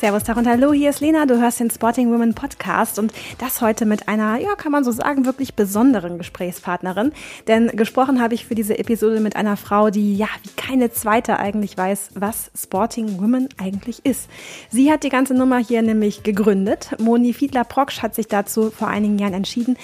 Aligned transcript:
Servus, 0.00 0.24
Tag 0.24 0.38
und 0.38 0.46
Hallo, 0.46 0.72
hier 0.72 0.88
ist 0.88 1.00
Lena, 1.00 1.26
du 1.26 1.38
hörst 1.38 1.60
den 1.60 1.70
Sporting 1.70 2.10
Women 2.10 2.32
Podcast 2.32 2.98
und 2.98 3.12
das 3.36 3.60
heute 3.60 3.84
mit 3.84 4.08
einer, 4.08 4.38
ja, 4.38 4.54
kann 4.54 4.72
man 4.72 4.82
so 4.82 4.92
sagen, 4.92 5.26
wirklich 5.26 5.56
besonderen 5.56 6.16
Gesprächspartnerin. 6.16 7.12
Denn 7.48 7.66
gesprochen 7.76 8.22
habe 8.22 8.32
ich 8.32 8.46
für 8.46 8.54
diese 8.54 8.78
Episode 8.78 9.20
mit 9.20 9.36
einer 9.36 9.58
Frau, 9.58 9.90
die, 9.90 10.16
ja, 10.16 10.28
wie 10.42 10.52
keine 10.56 10.90
zweite 10.90 11.38
eigentlich 11.38 11.76
weiß, 11.76 12.12
was 12.14 12.50
Sporting 12.58 13.20
Women 13.20 13.50
eigentlich 13.58 14.06
ist. 14.06 14.30
Sie 14.70 14.90
hat 14.90 15.02
die 15.04 15.10
ganze 15.10 15.34
Nummer 15.34 15.58
hier 15.58 15.82
nämlich 15.82 16.22
gegründet. 16.22 16.96
Moni 16.98 17.34
Fiedler-Proksch 17.34 18.00
hat 18.00 18.14
sich 18.14 18.26
dazu 18.26 18.70
vor 18.70 18.88
einigen 18.88 19.18
Jahren 19.18 19.34
entschieden, 19.34 19.76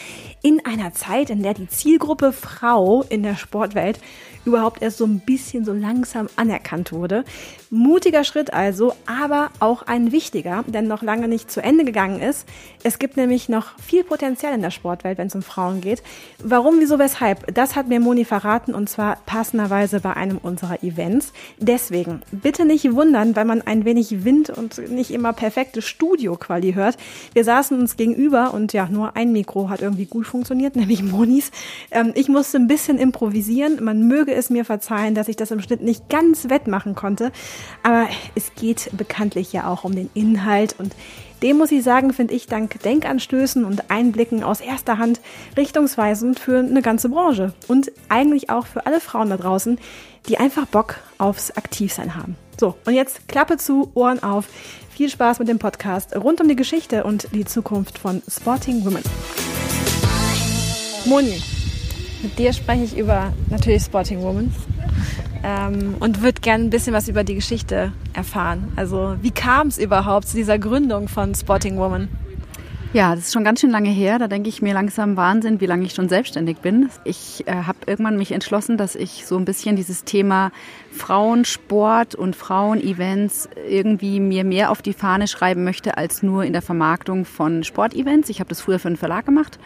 in 0.43 0.65
einer 0.65 0.95
Zeit, 0.95 1.29
in 1.29 1.43
der 1.43 1.52
die 1.52 1.69
Zielgruppe 1.69 2.33
Frau 2.33 3.02
in 3.02 3.23
der 3.23 3.37
Sportwelt 3.37 4.01
überhaupt 4.47 4.83
erst 4.83 4.99
so 4.99 5.05
ein 5.05 5.21
bisschen 5.21 5.65
so 5.65 5.73
langsam 5.73 6.29
anerkannt 6.37 6.93
wurde. 6.93 7.25
Mutiger 7.71 8.25
Schritt 8.25 8.55
also, 8.55 8.95
aber 9.07 9.51
auch 9.59 9.83
ein 9.83 10.13
wichtiger, 10.13 10.65
denn 10.67 10.87
noch 10.87 11.03
lange 11.03 11.29
nicht 11.29 11.51
zu 11.51 11.63
Ende 11.63 11.85
gegangen 11.85 12.21
ist. 12.21 12.47
Es 12.85 12.99
gibt 12.99 13.17
nämlich 13.17 13.49
noch 13.49 13.79
viel 13.81 14.05
Potenzial 14.05 14.55
in 14.55 14.63
der 14.63 14.71
Sportwelt, 14.71 15.19
wenn 15.19 15.27
es 15.27 15.35
um 15.35 15.43
Frauen 15.43 15.81
geht. 15.81 16.03
Warum, 16.43 16.77
wieso, 16.79 16.99
weshalb? 16.99 17.53
Das 17.53 17.75
hat 17.75 17.89
mir 17.89 17.99
Moni 17.99 18.25
verraten 18.25 18.75
und 18.75 18.89
zwar 18.89 19.19
passenderweise 19.27 20.01
bei 20.01 20.15
einem 20.15 20.39
unserer 20.39 20.83
Events. 20.85 21.33
Deswegen 21.59 22.23
bitte 22.31 22.65
nicht 22.65 22.93
wundern, 22.95 23.35
weil 23.35 23.45
man 23.45 23.63
ein 23.63 23.85
wenig 23.85 24.25
Wind 24.25 24.51
und 24.51 24.79
nicht 24.91 25.10
immer 25.10 25.33
perfekte 25.33 25.83
Studio-Quali 25.83 26.75
hört. 26.75 26.97
Wir 27.33 27.45
saßen 27.45 27.79
uns 27.79 27.97
gegenüber 27.97 28.55
und 28.55 28.73
ja, 28.73 28.87
nur 28.88 29.16
ein 29.16 29.33
Mikro 29.33 29.69
hat 29.69 29.83
irgendwie 29.83 30.07
gut 30.07 30.27
funktioniert, 30.27 30.77
nämlich 30.77 31.03
Monis. 31.03 31.51
Ähm, 31.91 32.13
ich 32.15 32.29
musste 32.29 32.59
ein 32.59 32.69
bisschen 32.69 32.99
improvisieren. 32.99 33.83
Man 33.83 34.07
möge 34.07 34.33
es 34.37 34.51
mir 34.51 34.65
verzeihen, 34.65 35.15
dass 35.15 35.29
ich 35.29 35.37
das 35.37 35.51
im 35.51 35.60
Schnitt 35.60 35.82
nicht 35.82 36.09
ganz 36.09 36.48
wettmachen 36.48 36.95
konnte. 36.95 37.32
Aber 37.82 38.06
es 38.34 38.54
geht 38.54 38.90
bekanntlich 38.96 39.52
ja 39.52 39.68
auch 39.68 39.84
um 39.84 39.95
den 39.95 40.10
Inhalt 40.15 40.76
und 40.79 40.95
dem 41.42 41.59
muss 41.59 41.70
ich 41.70 41.82
sagen, 41.82 42.12
finde 42.12 42.34
ich 42.34 42.46
dank 42.46 42.80
Denkanstößen 42.82 43.64
und 43.64 43.90
Einblicken 43.90 44.42
aus 44.42 44.60
erster 44.60 44.98
Hand 44.98 45.20
richtungsweisend 45.57 46.38
für 46.38 46.59
eine 46.59 46.80
ganze 46.80 47.10
Branche 47.10 47.52
und 47.68 47.92
eigentlich 48.09 48.48
auch 48.48 48.66
für 48.66 48.87
alle 48.87 49.01
Frauen 49.01 49.29
da 49.29 49.37
draußen, 49.37 49.79
die 50.29 50.38
einfach 50.38 50.66
Bock 50.66 50.96
aufs 51.18 51.51
Aktivsein 51.51 52.14
haben. 52.16 52.37
So, 52.59 52.74
und 52.87 52.95
jetzt 52.95 53.29
Klappe 53.29 53.59
zu, 53.59 53.90
Ohren 53.95 54.23
auf. 54.23 54.46
Viel 54.90 55.10
Spaß 55.10 55.40
mit 55.40 55.48
dem 55.48 55.59
Podcast 55.59 56.16
rund 56.16 56.40
um 56.40 56.48
die 56.48 56.57
Geschichte 56.57 57.04
und 57.04 57.29
die 57.32 57.45
Zukunft 57.45 57.98
von 57.98 58.23
Sporting 58.26 58.82
Women. 58.87 59.02
Moni, 61.04 61.42
mit 62.23 62.39
dir 62.39 62.53
spreche 62.53 62.85
ich 62.85 62.97
über 62.97 63.33
natürlich 63.51 63.83
Sporting 63.83 64.22
Woman 64.22 64.53
ähm, 65.45 65.95
und 66.00 66.22
würde 66.22 66.41
gerne 66.41 66.65
ein 66.65 66.71
bisschen 66.71 66.93
was 66.93 67.09
über 67.09 67.25
die 67.25 67.34
Geschichte 67.34 67.93
erfahren. 68.15 68.72
Also 68.77 69.17
wie 69.22 69.31
kam 69.31 69.69
es 69.69 69.78
überhaupt 69.78 70.28
zu 70.28 70.37
dieser 70.37 70.59
Gründung 70.59 71.09
von 71.09 71.34
Sporting 71.34 71.77
Woman? 71.78 72.09
Ja, 72.93 73.15
das 73.15 73.27
ist 73.27 73.33
schon 73.34 73.44
ganz 73.44 73.61
schön 73.61 73.71
lange 73.71 73.91
her. 73.91 74.19
Da 74.19 74.27
denke 74.27 74.49
ich 74.49 74.62
mir 74.62 74.72
langsam 74.72 75.19
Wahnsinn, 75.19 75.61
wie 75.61 75.67
lange 75.67 75.84
ich 75.84 75.93
schon 75.93 76.09
selbstständig 76.09 76.59
bin. 76.59 76.89
Ich 77.05 77.47
äh, 77.47 77.53
habe 77.53 77.78
irgendwann 77.87 78.17
mich 78.17 78.33
entschlossen, 78.33 78.78
dass 78.78 78.94
ich 78.94 79.27
so 79.27 79.37
ein 79.37 79.44
bisschen 79.44 79.77
dieses 79.77 80.05
Thema 80.05 80.50
Frauensport 80.93 82.15
und 82.15 82.34
Frauenevents 82.34 83.50
irgendwie 83.69 84.19
mir 84.19 84.44
mehr 84.44 84.71
auf 84.71 84.81
die 84.81 84.94
Fahne 84.94 85.28
schreiben 85.28 85.62
möchte 85.62 85.99
als 85.99 86.22
nur 86.22 86.44
in 86.44 86.55
der 86.55 86.62
Vermarktung 86.62 87.27
von 87.27 87.65
Sportevents. 87.65 88.31
Ich 88.31 88.41
habe 88.41 88.49
das 88.49 88.62
früher 88.62 88.78
für 88.78 88.88
einen 88.88 88.97
Verlag 88.97 89.26
gemacht 89.26 89.59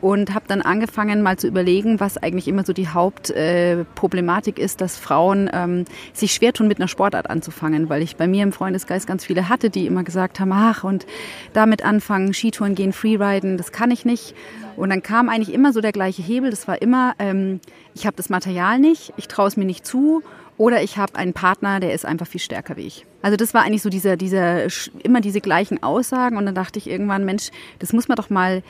und 0.00 0.34
habe 0.34 0.44
dann 0.48 0.62
angefangen 0.62 1.22
mal 1.22 1.36
zu 1.36 1.48
überlegen, 1.48 2.00
was 2.00 2.16
eigentlich 2.18 2.48
immer 2.48 2.64
so 2.64 2.72
die 2.72 2.88
Hauptproblematik 2.88 4.58
äh, 4.58 4.62
ist, 4.62 4.80
dass 4.80 4.96
Frauen 4.96 5.50
ähm, 5.52 5.84
sich 6.12 6.32
schwer 6.32 6.52
tun, 6.52 6.68
mit 6.68 6.78
einer 6.78 6.88
Sportart 6.88 7.28
anzufangen, 7.30 7.88
weil 7.88 8.02
ich 8.02 8.16
bei 8.16 8.26
mir 8.26 8.42
im 8.42 8.52
Freundesgeist 8.52 9.06
ganz 9.06 9.24
viele 9.24 9.48
hatte, 9.48 9.70
die 9.70 9.86
immer 9.86 10.04
gesagt 10.04 10.40
haben, 10.40 10.52
ach 10.52 10.84
und 10.84 11.06
damit 11.52 11.84
anfangen, 11.84 12.32
Skitouren 12.32 12.74
gehen, 12.74 12.92
Freeriden, 12.92 13.56
das 13.56 13.72
kann 13.72 13.90
ich 13.90 14.04
nicht. 14.04 14.34
Und 14.76 14.90
dann 14.90 15.02
kam 15.02 15.28
eigentlich 15.28 15.52
immer 15.52 15.72
so 15.72 15.80
der 15.80 15.92
gleiche 15.92 16.22
Hebel, 16.22 16.50
das 16.50 16.68
war 16.68 16.80
immer, 16.80 17.14
ähm, 17.18 17.60
ich 17.94 18.06
habe 18.06 18.16
das 18.16 18.28
Material 18.28 18.78
nicht, 18.78 19.12
ich 19.16 19.26
traue 19.26 19.48
es 19.48 19.56
mir 19.56 19.64
nicht 19.64 19.84
zu 19.84 20.22
oder 20.56 20.82
ich 20.82 20.98
habe 20.98 21.16
einen 21.16 21.32
Partner, 21.32 21.80
der 21.80 21.92
ist 21.92 22.04
einfach 22.04 22.26
viel 22.26 22.40
stärker 22.40 22.76
wie 22.76 22.86
ich. 22.86 23.04
Also 23.22 23.36
das 23.36 23.54
war 23.54 23.62
eigentlich 23.62 23.82
so 23.82 23.90
dieser, 23.90 24.16
dieser, 24.16 24.66
immer 25.02 25.20
diese 25.20 25.40
gleichen 25.40 25.82
Aussagen 25.82 26.36
und 26.36 26.46
dann 26.46 26.54
dachte 26.54 26.78
ich 26.78 26.88
irgendwann, 26.88 27.24
Mensch, 27.24 27.50
das 27.80 27.92
muss 27.92 28.08
man 28.08 28.16
doch 28.16 28.30
mal 28.30 28.62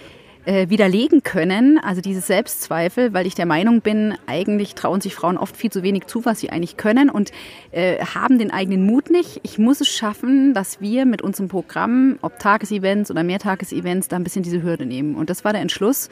äh, 0.49 0.71
widerlegen 0.71 1.23
können, 1.23 1.79
also 1.79 2.01
diese 2.01 2.23
Selbstzweifel, 2.23 3.13
weil 3.13 3.27
ich 3.27 3.35
der 3.35 3.45
Meinung 3.45 3.83
bin, 3.83 4.15
eigentlich 4.27 4.75
trauen 4.75 5.03
sich 5.03 5.15
Frauen 5.15 5.37
oft 5.37 5.55
viel 5.55 5.71
zu 5.71 5.83
wenig 5.83 6.07
zu, 6.07 6.25
was 6.25 6.41
sie 6.41 6.49
eigentlich 6.49 6.79
können 6.79 7.11
und 7.11 7.33
äh, 7.71 8.03
haben 8.03 8.39
den 8.39 8.51
eigenen 8.51 8.87
Mut 8.87 9.11
nicht. 9.11 9.41
Ich 9.43 9.59
muss 9.59 9.83
es 9.83 9.89
schaffen, 9.89 10.55
dass 10.55 10.81
wir 10.81 11.05
mit 11.05 11.21
unserem 11.21 11.49
Programm, 11.49 12.19
ob 12.23 12.39
Tagesevents 12.39 13.11
oder 13.11 13.25
Mehrtagesevents, 13.25 14.09
da 14.09 14.17
ein 14.17 14.25
bisschen 14.25 14.43
diese 14.43 14.63
Hürde 14.63 14.87
nehmen. 14.87 15.17
Und 15.17 15.29
das 15.29 15.45
war 15.45 15.53
der 15.53 15.61
Entschluss, 15.61 16.09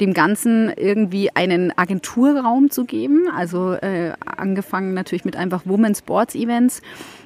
dem 0.00 0.14
Ganzen 0.14 0.72
irgendwie 0.76 1.34
einen 1.34 1.76
Agenturraum 1.76 2.70
zu 2.70 2.84
geben. 2.84 3.28
Also 3.36 3.72
äh, 3.72 4.12
angefangen 4.24 4.94
natürlich 4.94 5.24
mit 5.24 5.34
einfach 5.34 5.62
Women 5.64 5.96
Sports 5.96 6.36
Events. 6.36 6.80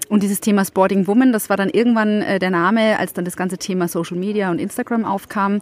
Und 0.09 0.22
dieses 0.22 0.41
Thema 0.41 0.65
Sporting 0.65 1.06
Woman, 1.06 1.32
das 1.32 1.48
war 1.48 1.56
dann 1.56 1.70
irgendwann 1.70 2.22
äh, 2.22 2.38
der 2.38 2.50
Name, 2.50 2.98
als 2.98 3.12
dann 3.12 3.25
das 3.25 3.37
ganze 3.37 3.59
Thema 3.59 3.88
Social 3.88 4.16
Media 4.16 4.50
und 4.50 4.60
Instagram 4.60 5.04
aufkam 5.04 5.60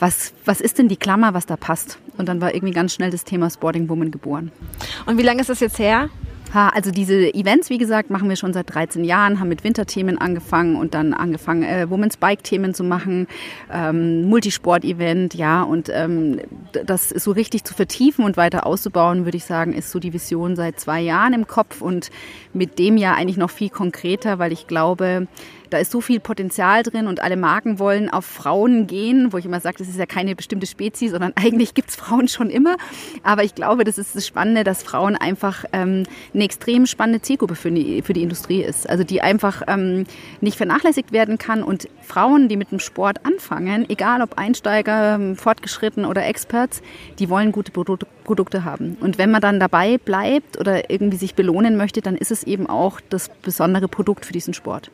was, 0.00 0.32
was 0.44 0.60
ist 0.60 0.78
denn 0.78 0.88
die 0.88 0.96
Klammer, 0.96 1.34
was 1.34 1.46
da 1.46 1.56
passt? 1.56 1.98
Und 2.16 2.28
dann 2.28 2.40
war 2.40 2.54
irgendwie 2.54 2.72
ganz 2.72 2.94
schnell 2.94 3.10
das 3.10 3.24
Thema 3.24 3.50
Sporting 3.50 3.88
Woman 3.88 4.10
geboren. 4.10 4.50
Und 5.06 5.18
wie 5.18 5.22
lange 5.22 5.42
ist 5.42 5.50
das 5.50 5.60
jetzt 5.60 5.78
her? 5.78 6.08
Also 6.52 6.90
diese 6.90 7.32
Events, 7.34 7.70
wie 7.70 7.78
gesagt, 7.78 8.10
machen 8.10 8.28
wir 8.28 8.36
schon 8.36 8.52
seit 8.52 8.74
13 8.74 9.04
Jahren, 9.04 9.38
haben 9.38 9.48
mit 9.48 9.62
Winterthemen 9.62 10.18
angefangen 10.18 10.76
und 10.76 10.94
dann 10.94 11.14
angefangen, 11.14 11.62
äh, 11.62 11.88
Women's 11.88 12.16
Bike-Themen 12.16 12.74
zu 12.74 12.82
machen, 12.82 13.28
ähm, 13.72 14.28
Multisport-Event, 14.28 15.34
ja, 15.34 15.62
und 15.62 15.90
ähm, 15.92 16.40
das 16.72 17.08
so 17.08 17.30
richtig 17.30 17.64
zu 17.64 17.74
vertiefen 17.74 18.24
und 18.24 18.36
weiter 18.36 18.66
auszubauen, 18.66 19.24
würde 19.24 19.36
ich 19.36 19.44
sagen, 19.44 19.72
ist 19.72 19.90
so 19.90 19.98
die 19.98 20.12
Vision 20.12 20.56
seit 20.56 20.80
zwei 20.80 21.00
Jahren 21.00 21.34
im 21.34 21.46
Kopf 21.46 21.80
und 21.80 22.10
mit 22.52 22.78
dem 22.78 22.96
ja 22.96 23.14
eigentlich 23.14 23.36
noch 23.36 23.50
viel 23.50 23.70
konkreter, 23.70 24.38
weil 24.38 24.52
ich 24.52 24.66
glaube, 24.66 25.28
da 25.70 25.78
ist 25.78 25.90
so 25.90 26.00
viel 26.00 26.20
Potenzial 26.20 26.82
drin 26.82 27.06
und 27.06 27.20
alle 27.20 27.36
Marken 27.36 27.78
wollen 27.78 28.10
auf 28.10 28.24
Frauen 28.24 28.86
gehen, 28.86 29.32
wo 29.32 29.38
ich 29.38 29.44
immer 29.44 29.60
sage, 29.60 29.78
das 29.78 29.88
ist 29.88 29.98
ja 29.98 30.06
keine 30.06 30.34
bestimmte 30.34 30.66
Spezies, 30.66 31.12
sondern 31.12 31.32
eigentlich 31.36 31.74
gibt's 31.74 31.96
Frauen 31.96 32.28
schon 32.28 32.50
immer. 32.50 32.76
Aber 33.22 33.44
ich 33.44 33.54
glaube, 33.54 33.84
das 33.84 33.98
ist 33.98 34.14
das 34.14 34.26
Spannende, 34.26 34.64
dass 34.64 34.82
Frauen 34.82 35.16
einfach 35.16 35.64
ähm, 35.72 36.04
eine 36.34 36.44
extrem 36.44 36.86
spannende 36.86 37.22
Zielgruppe 37.22 37.54
für 37.54 37.70
die, 37.70 38.02
für 38.02 38.12
die 38.12 38.22
Industrie 38.22 38.62
ist. 38.62 38.88
Also 38.88 39.04
die 39.04 39.22
einfach 39.22 39.62
ähm, 39.66 40.04
nicht 40.40 40.56
vernachlässigt 40.56 41.12
werden 41.12 41.38
kann 41.38 41.62
und 41.62 41.88
Frauen, 42.02 42.48
die 42.48 42.56
mit 42.56 42.72
dem 42.72 42.80
Sport 42.80 43.24
anfangen, 43.24 43.88
egal 43.88 44.22
ob 44.22 44.38
Einsteiger, 44.38 45.14
ähm, 45.14 45.36
Fortgeschritten 45.36 46.04
oder 46.04 46.26
Experts, 46.26 46.82
die 47.18 47.30
wollen 47.30 47.52
gute 47.52 47.72
Produkte 47.72 48.06
Produkte 48.30 48.64
haben. 48.64 48.96
Und 49.00 49.18
wenn 49.18 49.32
man 49.32 49.40
dann 49.40 49.58
dabei 49.58 49.98
bleibt 49.98 50.56
oder 50.56 50.88
irgendwie 50.88 51.16
sich 51.16 51.34
belohnen 51.34 51.76
möchte, 51.76 52.00
dann 52.00 52.14
ist 52.14 52.30
es 52.30 52.44
eben 52.44 52.68
auch 52.68 53.00
das 53.10 53.28
besondere 53.28 53.88
Produkt 53.88 54.24
für 54.24 54.32
diesen 54.32 54.54
Sport. 54.54 54.92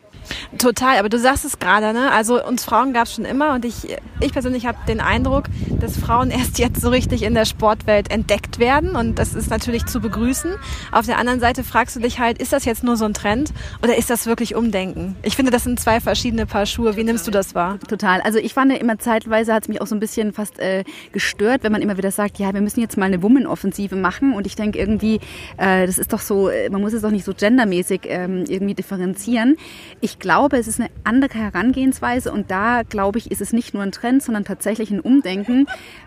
Total, 0.58 0.98
aber 0.98 1.08
du 1.08 1.18
sagst 1.18 1.44
es 1.44 1.58
gerade, 1.58 1.92
ne? 1.92 2.10
Also 2.12 2.44
uns 2.44 2.64
Frauen 2.64 2.92
gab 2.92 3.04
es 3.04 3.14
schon 3.14 3.24
immer 3.24 3.54
und 3.54 3.64
ich, 3.64 3.96
ich 4.20 4.32
persönlich 4.32 4.66
habe 4.66 4.78
den 4.88 5.00
Eindruck, 5.00 5.44
dass 5.80 5.96
Frauen 5.96 6.30
erst 6.36 6.58
jetzt 6.58 6.80
so 6.80 6.88
richtig 6.88 7.22
in 7.22 7.34
der 7.34 7.44
Sportwelt 7.44 8.10
entdeckt 8.10 8.58
werden 8.58 8.96
und 8.96 9.18
das 9.18 9.34
ist 9.34 9.50
natürlich 9.50 9.86
zu 9.86 10.00
begrüßen. 10.00 10.54
Auf 10.92 11.06
der 11.06 11.18
anderen 11.18 11.40
Seite 11.40 11.64
fragst 11.64 11.96
du 11.96 12.00
dich 12.00 12.18
halt, 12.18 12.38
ist 12.38 12.52
das 12.52 12.64
jetzt 12.64 12.84
nur 12.84 12.96
so 12.96 13.04
ein 13.04 13.14
Trend 13.14 13.52
oder 13.82 13.96
ist 13.96 14.10
das 14.10 14.26
wirklich 14.26 14.54
Umdenken? 14.54 15.16
Ich 15.22 15.36
finde, 15.36 15.50
das 15.50 15.64
sind 15.64 15.78
zwei 15.80 16.00
verschiedene 16.00 16.46
Paar 16.46 16.66
Schuhe. 16.66 16.96
Wie 16.96 17.04
nimmst 17.04 17.26
du 17.26 17.30
das 17.30 17.54
wahr? 17.54 17.78
Total. 17.88 18.20
Also 18.20 18.38
ich 18.38 18.54
fand 18.54 18.72
immer 18.72 18.98
zeitweise 18.98 19.54
hat 19.54 19.64
es 19.64 19.68
mich 19.68 19.80
auch 19.80 19.86
so 19.86 19.94
ein 19.94 20.00
bisschen 20.00 20.32
fast 20.32 20.58
äh, 20.58 20.84
gestört, 21.12 21.62
wenn 21.62 21.72
man 21.72 21.82
immer 21.82 21.96
wieder 21.96 22.10
sagt, 22.10 22.38
ja, 22.38 22.52
wir 22.52 22.60
müssen 22.60 22.80
jetzt 22.80 22.96
mal 22.96 23.06
eine 23.06 23.22
Woman-Offensive 23.22 23.96
machen 23.96 24.34
und 24.34 24.46
ich 24.46 24.56
denke 24.56 24.78
irgendwie, 24.78 25.20
äh, 25.56 25.86
das 25.86 25.98
ist 25.98 26.12
doch 26.12 26.20
so, 26.20 26.48
äh, 26.48 26.70
man 26.70 26.80
muss 26.80 26.92
es 26.92 27.02
doch 27.02 27.10
nicht 27.10 27.24
so 27.24 27.32
gendermäßig 27.32 28.02
ähm, 28.04 28.44
irgendwie 28.48 28.74
differenzieren. 28.74 29.56
Ich 30.00 30.15
ich 30.16 30.20
glaube, 30.20 30.56
es 30.56 30.66
ist 30.66 30.80
eine 30.80 30.88
andere 31.04 31.34
Herangehensweise 31.34 32.32
und 32.32 32.50
da 32.50 32.84
glaube 32.84 33.18
ich, 33.18 33.30
ist 33.30 33.42
es 33.42 33.52
nicht 33.52 33.74
nur 33.74 33.82
ein 33.82 33.92
Trend, 33.92 34.22
sondern 34.22 34.44
tatsächlich 34.44 34.90
ein 34.90 35.00
Umdenken, 35.00 35.66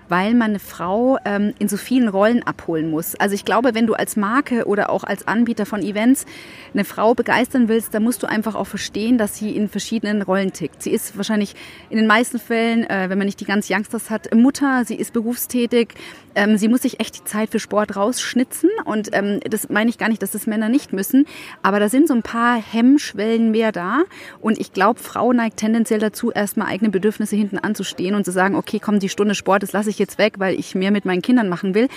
weil 0.09 0.33
man 0.33 0.49
eine 0.49 0.59
Frau 0.59 1.17
ähm, 1.23 1.53
in 1.59 1.69
so 1.69 1.77
vielen 1.77 2.09
Rollen 2.09 2.43
abholen 2.43 2.89
muss. 2.89 3.15
Also 3.15 3.35
ich 3.35 3.45
glaube, 3.45 3.73
wenn 3.75 3.87
du 3.87 3.93
als 3.93 4.15
Marke 4.15 4.65
oder 4.65 4.89
auch 4.89 5.03
als 5.03 5.27
Anbieter 5.27 5.65
von 5.65 5.81
Events 5.81 6.25
eine 6.73 6.83
Frau 6.83 7.13
begeistern 7.13 7.67
willst, 7.67 7.93
dann 7.93 8.03
musst 8.03 8.23
du 8.23 8.27
einfach 8.27 8.55
auch 8.55 8.67
verstehen, 8.67 9.17
dass 9.17 9.37
sie 9.37 9.55
in 9.55 9.69
verschiedenen 9.69 10.21
Rollen 10.21 10.51
tickt. 10.51 10.81
Sie 10.83 10.91
ist 10.91 11.15
wahrscheinlich 11.15 11.55
in 11.89 11.97
den 11.97 12.07
meisten 12.07 12.39
Fällen, 12.39 12.83
äh, 12.89 13.09
wenn 13.09 13.17
man 13.17 13.25
nicht 13.25 13.39
die 13.39 13.45
ganz 13.45 13.69
Youngsters 13.69 14.09
hat, 14.09 14.33
Mutter, 14.35 14.83
sie 14.85 14.95
ist 14.95 15.13
berufstätig, 15.13 15.93
ähm, 16.35 16.57
sie 16.57 16.67
muss 16.67 16.81
sich 16.81 16.99
echt 16.99 17.17
die 17.17 17.23
Zeit 17.23 17.49
für 17.49 17.59
Sport 17.59 17.95
rausschnitzen 17.95 18.69
und 18.85 19.09
ähm, 19.13 19.39
das 19.49 19.69
meine 19.69 19.89
ich 19.89 19.97
gar 19.97 20.09
nicht, 20.09 20.21
dass 20.21 20.31
das 20.31 20.47
Männer 20.47 20.69
nicht 20.69 20.93
müssen, 20.93 21.25
aber 21.61 21.79
da 21.79 21.89
sind 21.89 22.07
so 22.07 22.13
ein 22.13 22.23
paar 22.23 22.61
Hemmschwellen 22.61 23.51
mehr 23.51 23.71
da 23.71 24.03
und 24.41 24.59
ich 24.59 24.73
glaube, 24.73 24.99
Frau 24.99 25.33
neigt 25.33 25.57
tendenziell 25.57 25.99
dazu, 25.99 26.31
erstmal 26.31 26.67
eigene 26.67 26.89
Bedürfnisse 26.89 27.35
hinten 27.35 27.59
anzustehen 27.59 28.15
und 28.15 28.25
zu 28.25 28.31
sagen, 28.31 28.55
okay, 28.55 28.79
komm, 28.79 28.99
die 28.99 29.09
Stunde 29.09 29.35
Sport, 29.35 29.63
das 29.63 29.73
lasse 29.73 29.89
ich 29.89 29.98
jetzt 29.99 30.17
weg, 30.17 30.35
weil 30.37 30.57
ich 30.59 30.75
mehr 30.75 30.91
mit 30.91 31.05
meinen 31.05 31.21
Kindern 31.21 31.49
machen 31.49 31.75
will. 31.75 31.87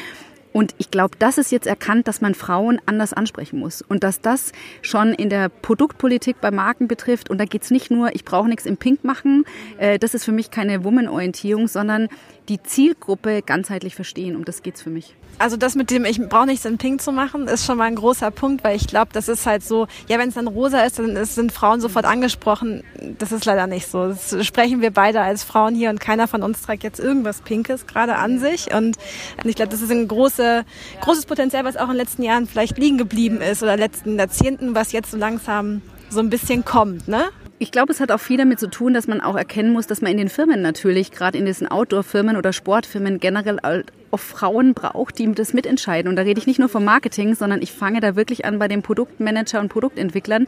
Und 0.53 0.75
ich 0.79 0.91
glaube, 0.91 1.17
das 1.19 1.39
ist 1.39 1.51
jetzt 1.51 1.67
erkannt, 1.67 2.07
dass 2.09 2.21
man 2.21 2.35
Frauen 2.35 2.81
anders 2.85 3.13
ansprechen 3.13 3.59
muss 3.59 3.81
und 3.81 4.05
dass 4.05 4.21
das 4.21 4.53
schon 4.83 5.15
in 5.15 5.31
der 5.31 5.49
Produktpolitik 5.49 6.41
bei 6.41 6.51
Marken 6.51 6.89
betrifft. 6.89 7.31
Und 7.31 7.39
da 7.39 7.47
geht's 7.47 7.71
nicht 7.71 7.91
nur, 7.91 8.15
ich 8.15 8.25
brauche 8.25 8.49
nichts 8.49 8.67
im 8.67 8.77
Pink 8.77 9.03
machen. 9.03 9.45
Äh, 9.79 9.99
das 9.99 10.15
ist 10.15 10.25
für 10.25 10.33
mich 10.33 10.51
keine 10.51 10.85
Woman-Orientierung, 10.85 11.69
sondern 11.69 12.09
die 12.49 12.63
Zielgruppe 12.63 13.43
ganzheitlich 13.43 13.95
verstehen. 13.95 14.37
Um 14.37 14.45
das 14.45 14.63
geht's 14.63 14.83
für 14.83 14.91
mich. 14.91 15.15
Also 15.39 15.57
das 15.57 15.75
mit 15.75 15.91
dem, 15.91 16.05
ich 16.05 16.21
brauche 16.29 16.47
nichts 16.47 16.65
in 16.65 16.79
Pink 16.79 17.01
zu 17.01 17.11
machen, 17.11 17.49
ist 17.49 17.65
schon 17.65 17.79
mal 17.79 17.85
ein 17.85 17.97
großer 17.97 18.31
Punkt, 18.31 18.63
weil 18.65 18.77
ich 18.77 18.87
glaube, 18.87 19.11
das 19.13 19.29
ist 19.29 19.47
halt 19.47 19.65
so, 19.65 19.87
ja, 20.09 20.19
wenn 20.19 20.29
es 20.29 20.35
dann 20.35 20.47
rosa 20.47 20.83
ist, 20.83 20.99
dann 20.99 21.25
sind 21.25 21.53
Frauen 21.53 21.81
sofort 21.81 22.05
angesprochen. 22.05 22.85
Das 23.19 23.33
ist 23.33 23.45
leider 23.45 23.67
nicht 23.67 23.89
so. 23.89 24.09
Das 24.09 24.47
sprechen 24.47 24.83
wir 24.83 24.91
beide 24.91 25.21
als 25.21 25.43
Frauen 25.43 25.75
hier 25.75 25.91
und 25.91 26.01
keiner 26.01 26.29
von 26.29 26.43
uns 26.43 26.63
trägt 26.63 26.85
jetzt 26.85 27.01
irgendwas 27.01 27.41
Pinkes 27.41 27.87
gerade 27.87 28.17
an 28.17 28.39
sich. 28.39 28.73
Und 28.75 28.99
ich 29.45 29.57
glaube, 29.57 29.71
das 29.71 29.81
ist 29.81 29.91
ein 29.91 30.07
große, 30.07 30.65
großes 31.01 31.27
Potenzial, 31.27 31.65
was 31.65 31.77
auch 31.77 31.85
in 31.85 31.91
den 31.91 31.97
letzten 31.97 32.23
Jahren 32.23 32.47
vielleicht 32.47 32.79
liegen 32.79 32.99
geblieben 32.99 33.41
ist 33.41 33.63
oder 33.63 33.77
letzten 33.77 34.19
Jahrzehnten, 34.19 34.75
was 34.75 34.93
jetzt 34.93 35.11
so 35.11 35.17
langsam 35.17 35.83
so 36.11 36.21
ein 36.21 36.31
bisschen 36.31 36.65
kommt, 36.65 37.09
ne? 37.09 37.25
Ich 37.63 37.71
glaube, 37.71 37.93
es 37.93 38.01
hat 38.01 38.11
auch 38.11 38.19
viel 38.19 38.39
damit 38.39 38.59
zu 38.59 38.69
tun, 38.69 38.93
dass 38.93 39.07
man 39.07 39.21
auch 39.21 39.37
erkennen 39.37 39.73
muss, 39.73 39.87
dass 39.87 40.03
man 40.03 40.11
in 40.11 40.19
den 40.19 40.29
Firmen 40.29 40.63
natürlich, 40.63 41.13
gerade 41.13 41.39
in 41.39 41.47
diesen 41.47 41.69
Outdoor-Firmen 41.69 42.37
oder 42.37 42.53
Sportfirmen 42.53 43.21
generell 43.21 43.85
auch 44.13 44.21
Frauen 44.21 44.75
braucht, 44.75 45.19
die 45.19 45.33
das 45.33 45.53
mitentscheiden. 45.53 46.09
Und 46.09 46.17
da 46.17 46.23
rede 46.23 46.39
ich 46.39 46.47
nicht 46.47 46.59
nur 46.59 46.69
vom 46.69 46.85
Marketing, 46.85 47.35
sondern 47.35 47.63
ich 47.63 47.73
fange 47.73 48.01
da 48.01 48.17
wirklich 48.17 48.45
an 48.45 48.59
bei 48.59 48.69
den 48.69 48.83
Produktmanager 48.83 49.61
und 49.61 49.69
Produktentwicklern, 49.69 50.47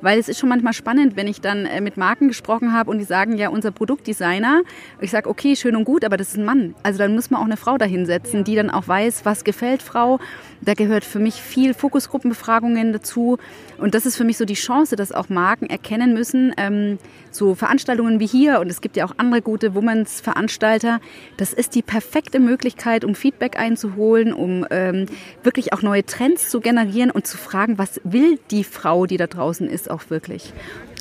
weil 0.00 0.18
es 0.18 0.28
ist 0.28 0.38
schon 0.38 0.48
manchmal 0.48 0.72
spannend, 0.72 1.16
wenn 1.16 1.28
ich 1.28 1.40
dann 1.40 1.66
äh, 1.66 1.80
mit 1.80 1.96
Marken 1.96 2.28
gesprochen 2.28 2.72
habe 2.72 2.90
und 2.90 2.98
die 2.98 3.04
sagen, 3.04 3.36
ja, 3.36 3.48
unser 3.48 3.70
Produktdesigner, 3.70 4.62
ich 5.00 5.10
sage, 5.10 5.28
okay, 5.28 5.56
schön 5.56 5.76
und 5.76 5.84
gut, 5.84 6.04
aber 6.04 6.16
das 6.16 6.28
ist 6.28 6.36
ein 6.36 6.44
Mann. 6.44 6.74
Also 6.82 6.98
dann 6.98 7.14
muss 7.14 7.30
man 7.30 7.40
auch 7.40 7.46
eine 7.46 7.56
Frau 7.56 7.78
dahinsetzen, 7.78 8.44
die 8.44 8.56
dann 8.56 8.70
auch 8.70 8.88
weiß, 8.88 9.24
was 9.24 9.44
gefällt 9.44 9.82
Frau. 9.82 10.18
Da 10.60 10.74
gehört 10.74 11.04
für 11.04 11.18
mich 11.18 11.34
viel 11.34 11.74
Fokusgruppenbefragungen 11.74 12.92
dazu. 12.92 13.38
Und 13.78 13.94
das 13.94 14.06
ist 14.06 14.16
für 14.16 14.24
mich 14.24 14.38
so 14.38 14.44
die 14.44 14.54
Chance, 14.54 14.96
dass 14.96 15.12
auch 15.12 15.28
Marken 15.28 15.66
erkennen 15.66 16.14
müssen, 16.14 16.52
ähm, 16.56 16.98
so 17.34 17.54
Veranstaltungen 17.54 18.20
wie 18.20 18.26
hier, 18.26 18.60
und 18.60 18.70
es 18.70 18.80
gibt 18.80 18.96
ja 18.96 19.04
auch 19.04 19.12
andere 19.16 19.42
gute 19.42 19.74
Womans-Veranstalter, 19.74 21.00
das 21.36 21.52
ist 21.52 21.74
die 21.74 21.82
perfekte 21.82 22.40
Möglichkeit, 22.40 23.04
um 23.04 23.14
Feedback 23.14 23.58
einzuholen, 23.58 24.32
um 24.32 24.66
ähm, 24.70 25.06
wirklich 25.42 25.72
auch 25.72 25.82
neue 25.82 26.04
Trends 26.04 26.50
zu 26.50 26.60
generieren 26.60 27.10
und 27.10 27.26
zu 27.26 27.36
fragen, 27.36 27.78
was 27.78 28.00
will 28.04 28.38
die 28.50 28.64
Frau, 28.64 29.06
die 29.06 29.16
da 29.16 29.26
draußen 29.26 29.68
ist, 29.68 29.90
auch 29.90 30.10
wirklich. 30.10 30.52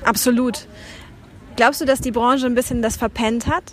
Absolut. 0.03 0.68
Glaubst 1.56 1.81
du, 1.81 1.85
dass 1.85 2.01
die 2.01 2.12
Branche 2.12 2.45
ein 2.45 2.56
bisschen 2.56 2.81
das 2.81 2.97
verpennt 2.97 3.47
hat? 3.47 3.63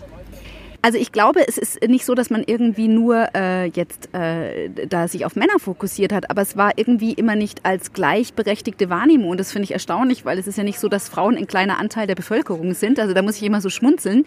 Also 0.82 0.98
ich 0.98 1.12
glaube, 1.12 1.46
es 1.46 1.58
ist 1.58 1.82
nicht 1.86 2.06
so, 2.06 2.14
dass 2.14 2.30
man 2.30 2.42
irgendwie 2.46 2.88
nur 2.88 3.28
äh, 3.34 3.66
jetzt 3.66 4.14
äh, 4.14 4.70
da 4.88 5.08
sich 5.08 5.26
auf 5.26 5.36
Männer 5.36 5.58
fokussiert 5.58 6.12
hat, 6.12 6.30
aber 6.30 6.40
es 6.40 6.56
war 6.56 6.72
irgendwie 6.76 7.12
immer 7.12 7.36
nicht 7.36 7.66
als 7.66 7.92
gleichberechtigte 7.92 8.88
Wahrnehmung 8.88 9.30
und 9.30 9.40
das 9.40 9.52
finde 9.52 9.64
ich 9.64 9.72
erstaunlich, 9.72 10.24
weil 10.24 10.38
es 10.38 10.46
ist 10.46 10.56
ja 10.56 10.64
nicht 10.64 10.80
so, 10.80 10.88
dass 10.88 11.08
Frauen 11.08 11.36
ein 11.36 11.46
kleiner 11.46 11.78
Anteil 11.78 12.06
der 12.06 12.14
Bevölkerung 12.14 12.72
sind. 12.72 12.98
Also 12.98 13.12
da 13.12 13.20
muss 13.20 13.36
ich 13.36 13.42
immer 13.42 13.60
so 13.60 13.68
schmunzeln. 13.68 14.24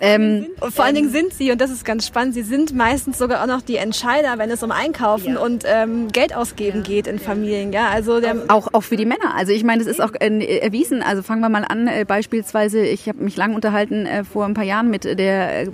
Ähm, 0.00 0.46
Vor 0.58 0.86
allen 0.86 0.94
Dingen 0.94 1.10
sind 1.10 1.34
sie, 1.34 1.52
und 1.52 1.60
das 1.60 1.70
ist 1.70 1.84
ganz 1.84 2.06
spannend, 2.06 2.32
sie 2.32 2.42
sind 2.42 2.74
meistens 2.74 3.18
sogar 3.18 3.42
auch 3.42 3.46
noch 3.46 3.60
die 3.60 3.76
Entscheider, 3.76 4.38
wenn 4.38 4.50
es 4.50 4.62
um 4.62 4.70
Einkaufen 4.70 5.34
ja. 5.34 5.40
und 5.40 5.64
ähm, 5.66 6.08
Geld 6.08 6.34
ausgeben 6.34 6.78
ja. 6.78 6.84
geht 6.84 7.06
in 7.06 7.18
Familien. 7.18 7.72
Ja, 7.72 7.90
also 7.90 8.20
der 8.20 8.36
auch, 8.48 8.72
auch 8.72 8.82
für 8.82 8.96
die 8.96 9.04
Männer. 9.04 9.34
Also 9.36 9.52
ich 9.52 9.64
meine, 9.64 9.84
das 9.84 9.92
ist 9.92 10.00
auch 10.00 10.12
äh, 10.18 10.58
erwiesen. 10.60 11.02
Also 11.02 11.22
fangen 11.22 11.42
wir 11.42 11.50
mal 11.50 11.64
an, 11.64 11.86
äh, 11.86 12.06
beispielsweise, 12.08 12.80
ich 12.80 13.06
habe 13.08 13.22
mich 13.22 13.36
lang 13.36 13.54
unterhalten 13.54 14.06
äh, 14.06 14.24
vor 14.24 14.46
ein 14.46 14.54
paar 14.54 14.64
Jahren 14.64 14.88
mit 14.88 15.04
der 15.04 15.62
äh, 15.62 15.70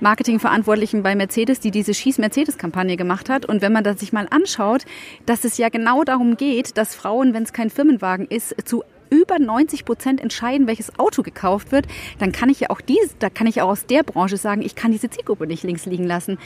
Marketingverantwortlichen 0.00 1.02
bei 1.02 1.14
Mercedes, 1.14 1.60
die 1.60 1.70
diese 1.70 1.94
Schieß-Mercedes-Kampagne 1.94 2.96
gemacht 2.96 3.28
hat. 3.28 3.46
Und 3.46 3.62
wenn 3.62 3.72
man 3.72 3.84
das 3.84 4.00
sich 4.00 4.12
mal 4.12 4.26
anschaut, 4.30 4.84
dass 5.26 5.44
es 5.44 5.58
ja 5.58 5.68
genau 5.68 6.04
darum 6.04 6.36
geht, 6.36 6.76
dass 6.76 6.94
Frauen, 6.94 7.34
wenn 7.34 7.42
es 7.42 7.52
kein 7.52 7.70
Firmenwagen 7.70 8.26
ist, 8.26 8.54
zu 8.66 8.84
über 9.10 9.38
90 9.38 9.84
Prozent 9.84 10.20
entscheiden, 10.20 10.66
welches 10.66 10.98
Auto 10.98 11.22
gekauft 11.22 11.72
wird, 11.72 11.86
dann 12.18 12.32
kann 12.32 12.48
ich 12.48 12.60
ja 12.60 12.70
auch 12.70 12.80
dies, 12.80 13.16
da 13.18 13.28
kann 13.28 13.46
ich 13.46 13.60
auch 13.60 13.68
aus 13.68 13.86
der 13.86 14.02
Branche 14.02 14.36
sagen, 14.36 14.62
ich 14.62 14.74
kann 14.74 14.92
diese 14.92 15.10
Zielgruppe 15.10 15.46
nicht 15.46 15.64
links 15.64 15.84
liegen 15.86 16.04
lassen. 16.04 16.38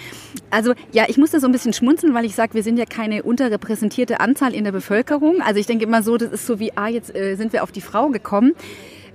Also 0.51 0.73
ja, 0.93 1.05
ich 1.09 1.19
muss 1.19 1.31
da 1.31 1.41
so 1.41 1.47
ein 1.47 1.53
bisschen 1.53 1.73
schmunzeln, 1.73 2.15
weil 2.15 2.25
ich 2.25 2.35
sage, 2.35 2.55
wir 2.55 2.63
sind 2.63 2.79
ja 2.79 2.87
keine 2.87 3.23
unterrepräsentierte 3.23 4.21
Anzahl 4.21 4.55
in 4.55 4.65
der 4.65 4.73
Bevölkerung. 4.73 5.43
Also 5.43 5.61
ich 5.61 5.67
denke 5.67 5.85
immer 5.85 6.03
so, 6.03 6.17
das 6.17 6.33
ist 6.33 6.47
so 6.47 6.59
wie, 6.59 6.73
ah, 6.77 6.89
jetzt 6.89 7.15
äh, 7.15 7.37
sind 7.37 7.53
wir 7.53 7.63
auf 7.63 7.73
die 7.73 7.81
Frau 7.81 8.09
gekommen. 8.09 8.55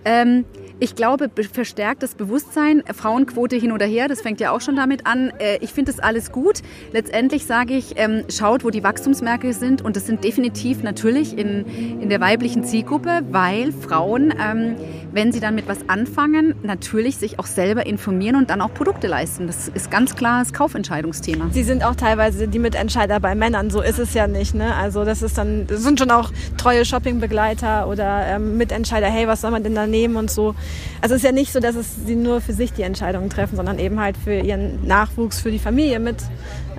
Ähm, 0.05 0.45
ich 0.79 0.95
glaube, 0.95 1.29
verstärkt 1.51 2.03
das 2.03 2.15
Bewusstsein, 2.15 2.83
Frauenquote 2.93 3.55
hin 3.57 3.71
oder 3.71 3.85
her, 3.85 4.07
das 4.07 4.21
fängt 4.21 4.39
ja 4.39 4.51
auch 4.51 4.61
schon 4.61 4.75
damit 4.75 5.05
an. 5.05 5.31
Äh, 5.39 5.57
ich 5.61 5.71
finde 5.71 5.91
das 5.91 5.99
alles 5.99 6.31
gut. 6.31 6.61
Letztendlich 6.93 7.45
sage 7.45 7.73
ich, 7.73 7.93
ähm, 7.97 8.23
schaut, 8.29 8.63
wo 8.63 8.69
die 8.69 8.83
Wachstumsmärkte 8.83 9.53
sind. 9.53 9.81
Und 9.81 9.95
das 9.95 10.05
sind 10.05 10.23
definitiv 10.23 10.83
natürlich 10.83 11.37
in, 11.37 11.65
in 12.01 12.09
der 12.09 12.21
weiblichen 12.21 12.63
Zielgruppe, 12.63 13.21
weil 13.29 13.71
Frauen, 13.71 14.33
ähm, 14.39 14.75
wenn 15.11 15.31
sie 15.31 15.39
dann 15.39 15.55
mit 15.55 15.67
was 15.67 15.89
anfangen, 15.89 16.55
natürlich 16.63 17.17
sich 17.17 17.39
auch 17.39 17.45
selber 17.45 17.85
informieren 17.85 18.35
und 18.35 18.49
dann 18.49 18.61
auch 18.61 18.73
Produkte 18.73 19.07
leisten. 19.07 19.47
Das 19.47 19.67
ist 19.67 19.89
ganz 19.89 20.15
klar 20.15 20.39
das 20.43 20.53
Kaufentscheidungsthema. 20.53 21.49
Sie 21.51 21.63
sind 21.63 21.83
auch 21.83 21.95
teilweise 21.95 22.47
die 22.47 22.59
Mitentscheider 22.59 23.19
bei 23.19 23.35
Männern. 23.35 23.69
So 23.69 23.81
ist 23.81 23.99
es 23.99 24.13
ja 24.13 24.27
nicht. 24.27 24.55
Ne? 24.55 24.75
Also 24.75 25.05
das 25.05 25.21
ist 25.21 25.37
dann, 25.37 25.67
das 25.67 25.81
sind 25.81 25.99
schon 25.99 26.11
auch 26.11 26.31
treue 26.57 26.85
Shoppingbegleiter 26.85 27.87
oder 27.87 28.25
ähm, 28.27 28.57
Mitentscheider. 28.57 29.07
Hey, 29.07 29.27
was 29.27 29.41
soll 29.41 29.51
man 29.51 29.63
denn 29.63 29.75
da 29.75 29.87
nehmen 29.87 30.15
und 30.15 30.29
so. 30.29 30.55
Also 31.01 31.15
es 31.15 31.23
ist 31.23 31.25
ja 31.25 31.31
nicht 31.31 31.51
so, 31.51 31.59
dass 31.59 31.75
es 31.75 32.05
sie 32.05 32.15
nur 32.15 32.41
für 32.41 32.53
sich 32.53 32.73
die 32.73 32.83
Entscheidungen 32.83 33.29
treffen, 33.29 33.55
sondern 33.55 33.79
eben 33.79 33.99
halt 33.99 34.17
für 34.17 34.39
ihren 34.39 34.85
Nachwuchs, 34.85 35.41
für 35.41 35.51
die 35.51 35.59
Familie 35.59 35.99
mit. 35.99 36.17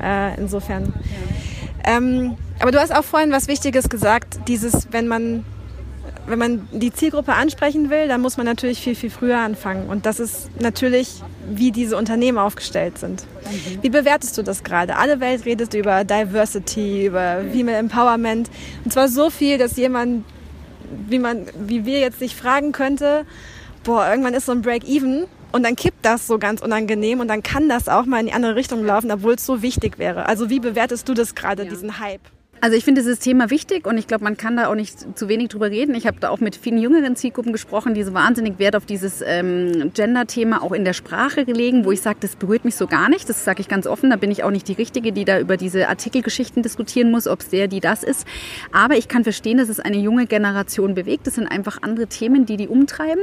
Äh, 0.03 0.38
insofern. 0.41 0.93
Ja. 1.85 1.97
Ähm, 1.97 2.37
aber 2.61 2.73
du 2.73 2.79
hast 2.79 2.94
auch 2.94 3.05
vorhin 3.05 3.32
was 3.32 3.49
Wichtiges 3.49 3.88
gesagt, 3.88 4.41
dieses, 4.49 4.88
wenn 4.93 5.09
man 5.09 5.44
wenn 6.26 6.38
man 6.38 6.69
die 6.72 6.93
Zielgruppe 6.93 7.32
ansprechen 7.32 7.90
will, 7.90 8.08
dann 8.08 8.20
muss 8.20 8.37
man 8.37 8.46
natürlich 8.46 8.81
viel, 8.81 8.94
viel 8.94 9.11
früher 9.11 9.38
anfangen. 9.38 9.88
Und 9.88 10.06
das 10.06 10.20
ist 10.20 10.50
natürlich, 10.61 11.22
wie 11.50 11.72
diese 11.72 11.96
Unternehmen 11.96 12.38
aufgestellt 12.38 12.99
sind. 12.99 13.25
Mhm. 13.44 13.82
Wie 13.82 13.88
bewertest 13.90 14.37
du 14.38 14.43
das 14.43 14.62
gerade? 14.62 14.96
Alle 14.96 15.20
Welt 15.20 15.44
redet 15.44 15.75
über 15.75 16.05
Diversity, 16.05 17.06
über 17.06 17.43
Female 17.52 17.78
Empowerment. 17.78 18.50
Und 18.84 18.93
zwar 18.93 19.08
so 19.08 19.31
viel, 19.31 19.58
dass 19.58 19.76
jemand, 19.76 20.25
wie 21.08 21.19
man, 21.19 21.46
wie 21.58 21.84
wir 21.84 22.00
jetzt 22.00 22.19
sich 22.19 22.36
fragen 22.36 22.72
könnte, 22.72 23.24
boah, 23.84 24.08
irgendwann 24.08 24.34
ist 24.34 24.46
so 24.46 24.53
ein 24.53 24.62
Break-Even 24.62 25.27
und 25.53 25.62
dann 25.65 25.77
kippt 25.77 26.05
das 26.05 26.27
so 26.27 26.39
ganz 26.39 26.60
unangenehm 26.60 27.20
und 27.20 27.29
dann 27.29 27.43
kann 27.43 27.69
das 27.69 27.89
auch 27.89 28.06
mal 28.06 28.20
in 28.20 28.27
die 28.27 28.32
andere 28.32 28.55
Richtung 28.55 28.84
laufen, 28.84 29.10
obwohl 29.10 29.34
es 29.34 29.46
so 29.46 29.62
wichtig 29.62 29.98
wäre. 29.98 30.27
Also 30.27 30.50
wie 30.50 30.60
bewertest 30.60 31.08
du 31.08 31.15
das 31.15 31.34
gerade, 31.34 31.65
ja. 31.65 31.70
diesen 31.70 31.98
Hype? 31.98 32.22
Also 32.62 32.76
ich 32.76 32.84
finde 32.84 33.00
dieses 33.00 33.19
Thema 33.20 33.48
wichtig 33.48 33.86
und 33.86 33.96
ich 33.96 34.06
glaube, 34.06 34.22
man 34.22 34.36
kann 34.36 34.56
da 34.58 34.69
auch 34.69 34.74
nicht 34.74 35.19
zu 35.19 35.29
wenig 35.29 35.48
drüber 35.48 35.70
reden. 35.70 35.94
Ich 35.94 36.06
habe 36.06 36.19
da 36.20 36.29
auch 36.29 36.40
mit 36.40 36.56
vielen 36.56 36.76
jüngeren 36.76 37.17
Zielgruppen 37.17 37.52
gesprochen, 37.52 37.94
die 37.94 38.02
so 38.02 38.12
wahnsinnig 38.12 38.58
Wert 38.58 38.76
auf 38.76 38.84
dieses 38.84 39.22
ähm, 39.26 39.93
Gender-Thema 39.94 40.62
auch 40.62 40.72
in 40.72 40.84
der 40.84 40.93
Sprache 40.93 41.46
gelegen, 41.46 41.86
wo 41.86 41.93
ich 41.93 42.02
sage, 42.02 42.19
das 42.20 42.36
berührt 42.36 42.67
mich 42.67 42.74
so 42.74 42.86
gar 42.86 43.08
nicht. 43.08 43.31
Das 43.31 43.46
sage 43.46 43.62
ich 43.62 43.69
ganz 43.69 43.86
offen. 43.86 44.10
Da 44.10 44.17
bin 44.17 44.31
ich 44.31 44.44
auch 44.44 44.50
nicht 44.50 44.69
die 44.69 44.74
Richtige, 44.74 45.10
die 45.10 45.24
da 45.24 45.40
über 45.40 45.56
diese 45.56 45.88
Artikelgeschichten 45.88 46.62
diskutieren 46.62 47.10
muss, 47.10 47.26
ob 47.26 47.40
es 47.40 47.48
der, 47.48 47.67
die 47.67 47.81
das 47.81 48.02
ist. 48.02 48.26
Aber 48.72 48.96
ich 48.96 49.08
kann 49.08 49.24
verstehen, 49.24 49.56
dass 49.56 49.70
es 49.70 49.81
eine 49.81 49.96
junge 49.96 50.26
Generation 50.26 50.94
bewegt. 50.94 51.26
Das 51.26 51.36
sind 51.36 51.46
einfach 51.46 51.79
andere 51.81 52.08
Themen, 52.08 52.44
die 52.44 52.58
die 52.58 52.69
umtreiben. 52.69 53.22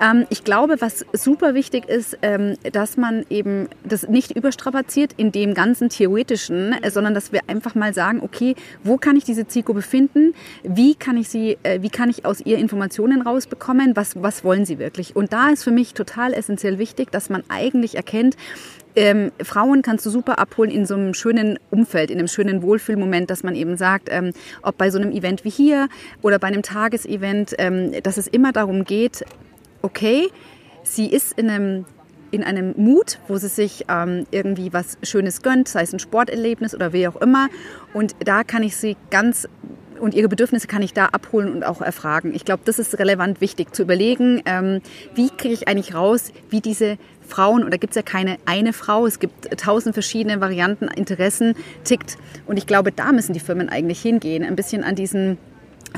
Ähm, 0.00 0.26
ich 0.30 0.42
glaube, 0.42 0.80
was 0.80 1.06
super 1.12 1.54
wichtig 1.54 1.88
ist, 1.88 2.18
ähm, 2.22 2.56
dass 2.72 2.96
man 2.96 3.24
eben 3.30 3.68
das 3.84 4.08
nicht 4.08 4.32
überstrapaziert 4.32 5.12
in 5.16 5.30
dem 5.30 5.54
ganzen 5.54 5.90
Theoretischen, 5.90 6.72
äh, 6.72 6.90
sondern 6.90 7.14
dass 7.14 7.30
wir 7.30 7.42
einfach 7.46 7.76
mal 7.76 7.94
sagen, 7.94 8.18
okay, 8.20 8.56
wo 8.82 8.96
kann 8.96 9.16
ich 9.16 9.24
diese 9.24 9.46
Zielgruppe 9.46 9.82
finden? 9.82 10.34
Wie 10.62 10.94
kann 10.94 11.16
ich 11.16 11.28
sie, 11.28 11.58
äh, 11.62 11.82
wie 11.82 11.90
kann 11.90 12.10
ich 12.10 12.24
aus 12.24 12.40
ihr 12.40 12.58
Informationen 12.58 13.22
rausbekommen? 13.22 13.96
Was, 13.96 14.20
was 14.22 14.44
wollen 14.44 14.64
sie 14.64 14.78
wirklich? 14.78 15.16
Und 15.16 15.32
da 15.32 15.50
ist 15.50 15.64
für 15.64 15.70
mich 15.70 15.94
total 15.94 16.32
essentiell 16.32 16.78
wichtig, 16.78 17.10
dass 17.10 17.30
man 17.30 17.42
eigentlich 17.48 17.96
erkennt, 17.96 18.36
ähm, 18.96 19.32
Frauen 19.42 19.82
kannst 19.82 20.06
du 20.06 20.10
super 20.10 20.38
abholen 20.38 20.70
in 20.70 20.86
so 20.86 20.94
einem 20.94 21.14
schönen 21.14 21.58
Umfeld, 21.70 22.10
in 22.10 22.18
einem 22.18 22.28
schönen 22.28 22.62
Wohlfühlmoment, 22.62 23.28
dass 23.28 23.42
man 23.42 23.56
eben 23.56 23.76
sagt, 23.76 24.08
ähm, 24.10 24.32
ob 24.62 24.78
bei 24.78 24.90
so 24.90 24.98
einem 24.98 25.10
Event 25.10 25.44
wie 25.44 25.50
hier 25.50 25.88
oder 26.22 26.38
bei 26.38 26.46
einem 26.46 26.62
Tagesevent, 26.62 27.54
ähm, 27.58 27.90
dass 28.02 28.16
es 28.18 28.28
immer 28.28 28.52
darum 28.52 28.84
geht, 28.84 29.24
okay, 29.82 30.28
sie 30.84 31.06
ist 31.06 31.36
in 31.36 31.50
einem 31.50 31.84
in 32.34 32.44
einem 32.44 32.74
Mut, 32.76 33.18
wo 33.28 33.36
sie 33.36 33.48
sich 33.48 33.84
ähm, 33.88 34.26
irgendwie 34.30 34.72
was 34.72 34.98
Schönes 35.02 35.42
gönnt, 35.42 35.68
sei 35.68 35.82
es 35.82 35.92
ein 35.92 35.98
Sporterlebnis 35.98 36.74
oder 36.74 36.92
wie 36.92 37.08
auch 37.08 37.16
immer. 37.16 37.48
Und 37.92 38.14
da 38.20 38.44
kann 38.44 38.62
ich 38.62 38.76
sie 38.76 38.96
ganz 39.10 39.48
und 40.00 40.12
ihre 40.12 40.28
Bedürfnisse 40.28 40.66
kann 40.66 40.82
ich 40.82 40.92
da 40.92 41.06
abholen 41.06 41.52
und 41.52 41.64
auch 41.64 41.80
erfragen. 41.80 42.34
Ich 42.34 42.44
glaube, 42.44 42.62
das 42.64 42.78
ist 42.78 42.98
relevant 42.98 43.40
wichtig 43.40 43.74
zu 43.74 43.82
überlegen, 43.82 44.42
ähm, 44.44 44.80
wie 45.14 45.30
kriege 45.30 45.54
ich 45.54 45.68
eigentlich 45.68 45.94
raus, 45.94 46.32
wie 46.50 46.60
diese 46.60 46.98
Frauen, 47.26 47.64
oder 47.64 47.78
gibt 47.78 47.92
es 47.92 47.96
ja 47.96 48.02
keine 48.02 48.36
eine 48.44 48.72
Frau, 48.72 49.06
es 49.06 49.18
gibt 49.18 49.58
tausend 49.58 49.94
verschiedene 49.94 50.40
Varianten, 50.40 50.88
Interessen, 50.88 51.54
tickt. 51.84 52.18
Und 52.46 52.58
ich 52.58 52.66
glaube, 52.66 52.92
da 52.92 53.12
müssen 53.12 53.32
die 53.32 53.40
Firmen 53.40 53.68
eigentlich 53.68 54.02
hingehen, 54.02 54.44
ein 54.44 54.56
bisschen 54.56 54.84
an 54.84 54.94
diesen 54.94 55.38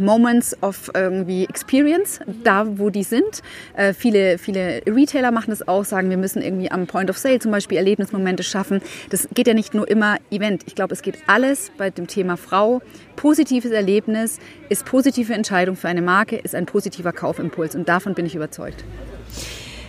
Moments 0.00 0.57
of 0.62 0.91
irgendwie 0.95 1.45
Experience, 1.45 2.21
da 2.45 2.67
wo 2.79 2.91
die 2.91 3.03
sind. 3.03 3.43
Äh, 3.75 3.95
viele, 3.95 4.38
viele 4.38 4.83
Retailer 4.87 5.31
machen 5.31 5.50
das 5.50 5.67
auch, 5.67 5.85
sagen, 5.85 6.11
wir 6.11 6.17
müssen 6.17 6.43
irgendwie 6.43 6.71
am 6.71 6.87
Point 6.87 7.11
of 7.11 7.19
Sale 7.19 7.38
zum 7.38 7.50
Beispiel 7.50 7.79
Erlebnismomente 7.79 8.43
schaffen. 8.43 8.81
Das 9.11 9.29
geht 9.35 9.47
ja 9.47 9.55
nicht 9.55 9.75
nur 9.75 9.88
immer 9.88 10.19
Event. 10.31 10.65
Ich 10.67 10.75
glaube, 10.75 10.95
es 10.95 11.03
geht 11.03 11.19
alles 11.26 11.71
bei 11.79 11.91
dem 11.91 12.07
Thema 12.07 12.37
Frau. 12.37 12.83
Positives 13.17 13.71
Erlebnis 13.71 14.38
ist 14.69 14.85
positive 14.85 15.33
Entscheidung 15.33 15.76
für 15.76 15.88
eine 15.88 16.03
Marke, 16.03 16.37
ist 16.37 16.55
ein 16.55 16.67
positiver 16.67 17.12
Kaufimpuls 17.12 17.75
und 17.75 17.88
davon 17.88 18.15
bin 18.15 18.26
ich 18.26 18.35
überzeugt. 18.35 18.85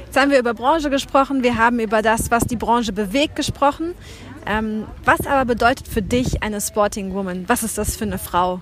Jetzt 0.05 0.17
haben 0.17 0.31
wir 0.31 0.39
über 0.39 0.53
Branche 0.53 0.89
gesprochen, 0.89 1.43
wir 1.43 1.57
haben 1.57 1.79
über 1.79 2.01
das, 2.01 2.31
was 2.31 2.45
die 2.45 2.55
Branche 2.55 2.93
bewegt, 2.93 3.35
gesprochen. 3.35 3.93
Ähm, 4.45 4.85
was 5.03 5.27
aber 5.27 5.43
bedeutet 5.43 5.87
für 5.87 6.01
dich 6.01 6.41
eine 6.41 6.61
Sporting 6.61 7.13
Woman? 7.13 7.43
Was 7.47 7.63
ist 7.63 7.77
das 7.77 7.97
für 7.97 8.05
eine 8.05 8.17
Frau? 8.17 8.61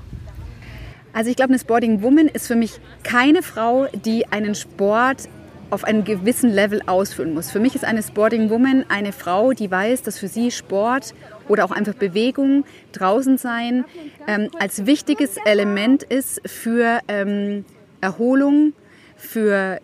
Also 1.16 1.30
ich 1.30 1.38
glaube, 1.38 1.52
eine 1.52 1.60
Sporting 1.60 2.02
Woman 2.02 2.28
ist 2.28 2.46
für 2.46 2.58
mich 2.58 2.74
keine 3.04 3.42
Frau, 3.42 3.88
die 3.94 4.28
einen 4.34 4.54
Sport 4.54 5.30
auf 5.70 5.86
einem 5.86 6.04
gewissen 6.04 6.50
Level 6.52 6.82
ausführen 6.88 7.34
muss. 7.34 7.50
Für 7.50 7.62
mich 7.62 7.74
ist 7.74 7.86
eine 7.86 8.04
Sporting 8.04 8.50
Woman 8.50 8.84
eine 8.90 9.14
Frau, 9.14 9.54
die 9.54 9.72
weiß, 9.72 10.02
dass 10.04 10.20
für 10.20 10.28
sie 10.28 10.52
Sport 10.52 11.14
oder 11.48 11.64
auch 11.64 11.72
einfach 11.72 11.94
Bewegung, 11.94 12.66
draußen 12.92 13.38
sein, 13.38 13.86
ähm, 14.28 14.50
als 14.60 14.86
wichtiges 14.86 15.38
Element 15.46 16.04
ist 16.04 16.42
für 16.46 17.00
ähm, 17.08 17.64
Erholung, 18.02 18.74
für 19.16 19.80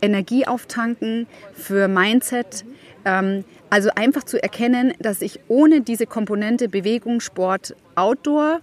Energie 0.00 0.46
auftanken, 0.46 1.26
für 1.52 1.86
Mindset. 1.86 2.64
Ähm, 3.04 3.44
also 3.68 3.90
einfach 3.94 4.24
zu 4.24 4.42
erkennen, 4.42 4.94
dass 5.00 5.20
ich 5.20 5.38
ohne 5.48 5.82
diese 5.82 6.06
Komponente 6.06 6.70
Bewegung, 6.70 7.20
Sport, 7.20 7.76
Outdoor, 7.94 8.60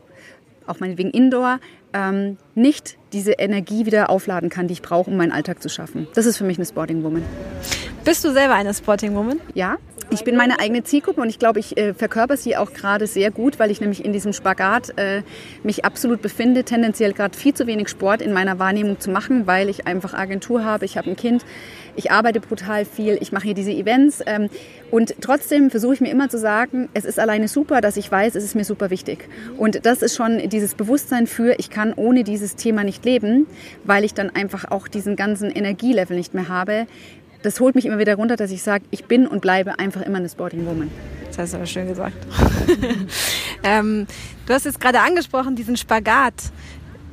auch 0.65 0.79
meinetwegen 0.79 1.11
Indoor, 1.11 1.59
ähm, 1.93 2.37
nicht 2.55 2.97
diese 3.13 3.33
Energie 3.33 3.85
wieder 3.85 4.09
aufladen 4.09 4.49
kann, 4.49 4.67
die 4.67 4.73
ich 4.73 4.81
brauche, 4.81 5.09
um 5.09 5.17
meinen 5.17 5.31
Alltag 5.31 5.61
zu 5.61 5.69
schaffen. 5.69 6.07
Das 6.13 6.25
ist 6.25 6.37
für 6.37 6.43
mich 6.43 6.57
eine 6.57 6.65
Sporting 6.65 7.03
Woman. 7.03 7.23
Bist 8.05 8.23
du 8.23 8.31
selber 8.31 8.55
eine 8.55 8.73
Sporting 8.73 9.15
Woman? 9.15 9.39
Ja, 9.53 9.77
ich 10.11 10.23
bin 10.23 10.35
meine 10.35 10.59
eigene 10.59 10.83
Zielgruppe 10.83 11.21
und 11.21 11.29
ich 11.29 11.37
glaube, 11.37 11.59
ich 11.59 11.77
äh, 11.77 11.93
verkörper 11.93 12.35
sie 12.35 12.57
auch 12.57 12.73
gerade 12.73 13.05
sehr 13.05 13.29
gut, 13.29 13.59
weil 13.59 13.69
ich 13.69 13.79
nämlich 13.79 14.03
in 14.03 14.11
diesem 14.11 14.33
Spagat 14.33 14.97
äh, 14.97 15.21
mich 15.63 15.85
absolut 15.85 16.21
befinde, 16.23 16.63
tendenziell 16.63 17.13
gerade 17.13 17.37
viel 17.37 17.53
zu 17.53 17.67
wenig 17.67 17.89
Sport 17.89 18.23
in 18.23 18.33
meiner 18.33 18.57
Wahrnehmung 18.57 18.99
zu 18.99 19.11
machen, 19.11 19.45
weil 19.45 19.69
ich 19.69 19.85
einfach 19.85 20.15
Agentur 20.15 20.65
habe, 20.65 20.85
ich 20.85 20.97
habe 20.97 21.11
ein 21.11 21.15
Kind, 21.15 21.45
ich 21.95 22.11
arbeite 22.11 22.39
brutal 22.39 22.85
viel, 22.85 23.17
ich 23.21 23.31
mache 23.31 23.45
hier 23.45 23.53
diese 23.53 23.71
Events 23.71 24.21
ähm, 24.25 24.49
und 24.91 25.15
trotzdem 25.21 25.69
versuche 25.69 25.95
ich 25.95 26.01
mir 26.01 26.09
immer 26.09 26.29
zu 26.29 26.37
sagen, 26.37 26.89
es 26.93 27.05
ist 27.05 27.19
alleine 27.19 27.47
super, 27.47 27.81
dass 27.81 27.97
ich 27.97 28.11
weiß, 28.11 28.35
es 28.35 28.43
ist 28.43 28.55
mir 28.55 28.65
super 28.65 28.89
wichtig. 28.89 29.27
Und 29.57 29.85
das 29.85 30.01
ist 30.01 30.15
schon 30.15 30.49
dieses 30.49 30.75
Bewusstsein 30.75 31.27
für, 31.27 31.55
ich 31.59 31.69
kann 31.69 31.93
ohne 31.93 32.23
dieses 32.23 32.55
Thema 32.55 32.83
nicht 32.83 33.05
leben, 33.05 33.47
weil 33.83 34.03
ich 34.03 34.13
dann 34.13 34.29
einfach 34.29 34.69
auch 34.71 34.87
diesen 34.87 35.15
ganzen 35.15 35.51
Energielevel 35.51 36.17
nicht 36.17 36.33
mehr 36.33 36.49
habe, 36.49 36.87
das 37.41 37.59
holt 37.59 37.75
mich 37.75 37.85
immer 37.85 37.99
wieder 37.99 38.15
runter, 38.15 38.35
dass 38.35 38.51
ich 38.51 38.61
sage, 38.61 38.83
ich 38.91 39.05
bin 39.05 39.25
und 39.27 39.41
bleibe 39.41 39.79
einfach 39.79 40.01
immer 40.01 40.17
eine 40.17 40.29
Sporting 40.29 40.65
Woman. 40.65 40.91
Das 41.27 41.37
hast 41.37 41.53
du 41.53 41.57
aber 41.57 41.65
schön 41.65 41.87
gesagt. 41.87 42.15
ähm, 43.63 44.07
du 44.45 44.53
hast 44.53 44.65
jetzt 44.65 44.81
gerade 44.81 44.99
angesprochen, 44.99 45.55
diesen 45.55 45.77
Spagat, 45.77 46.33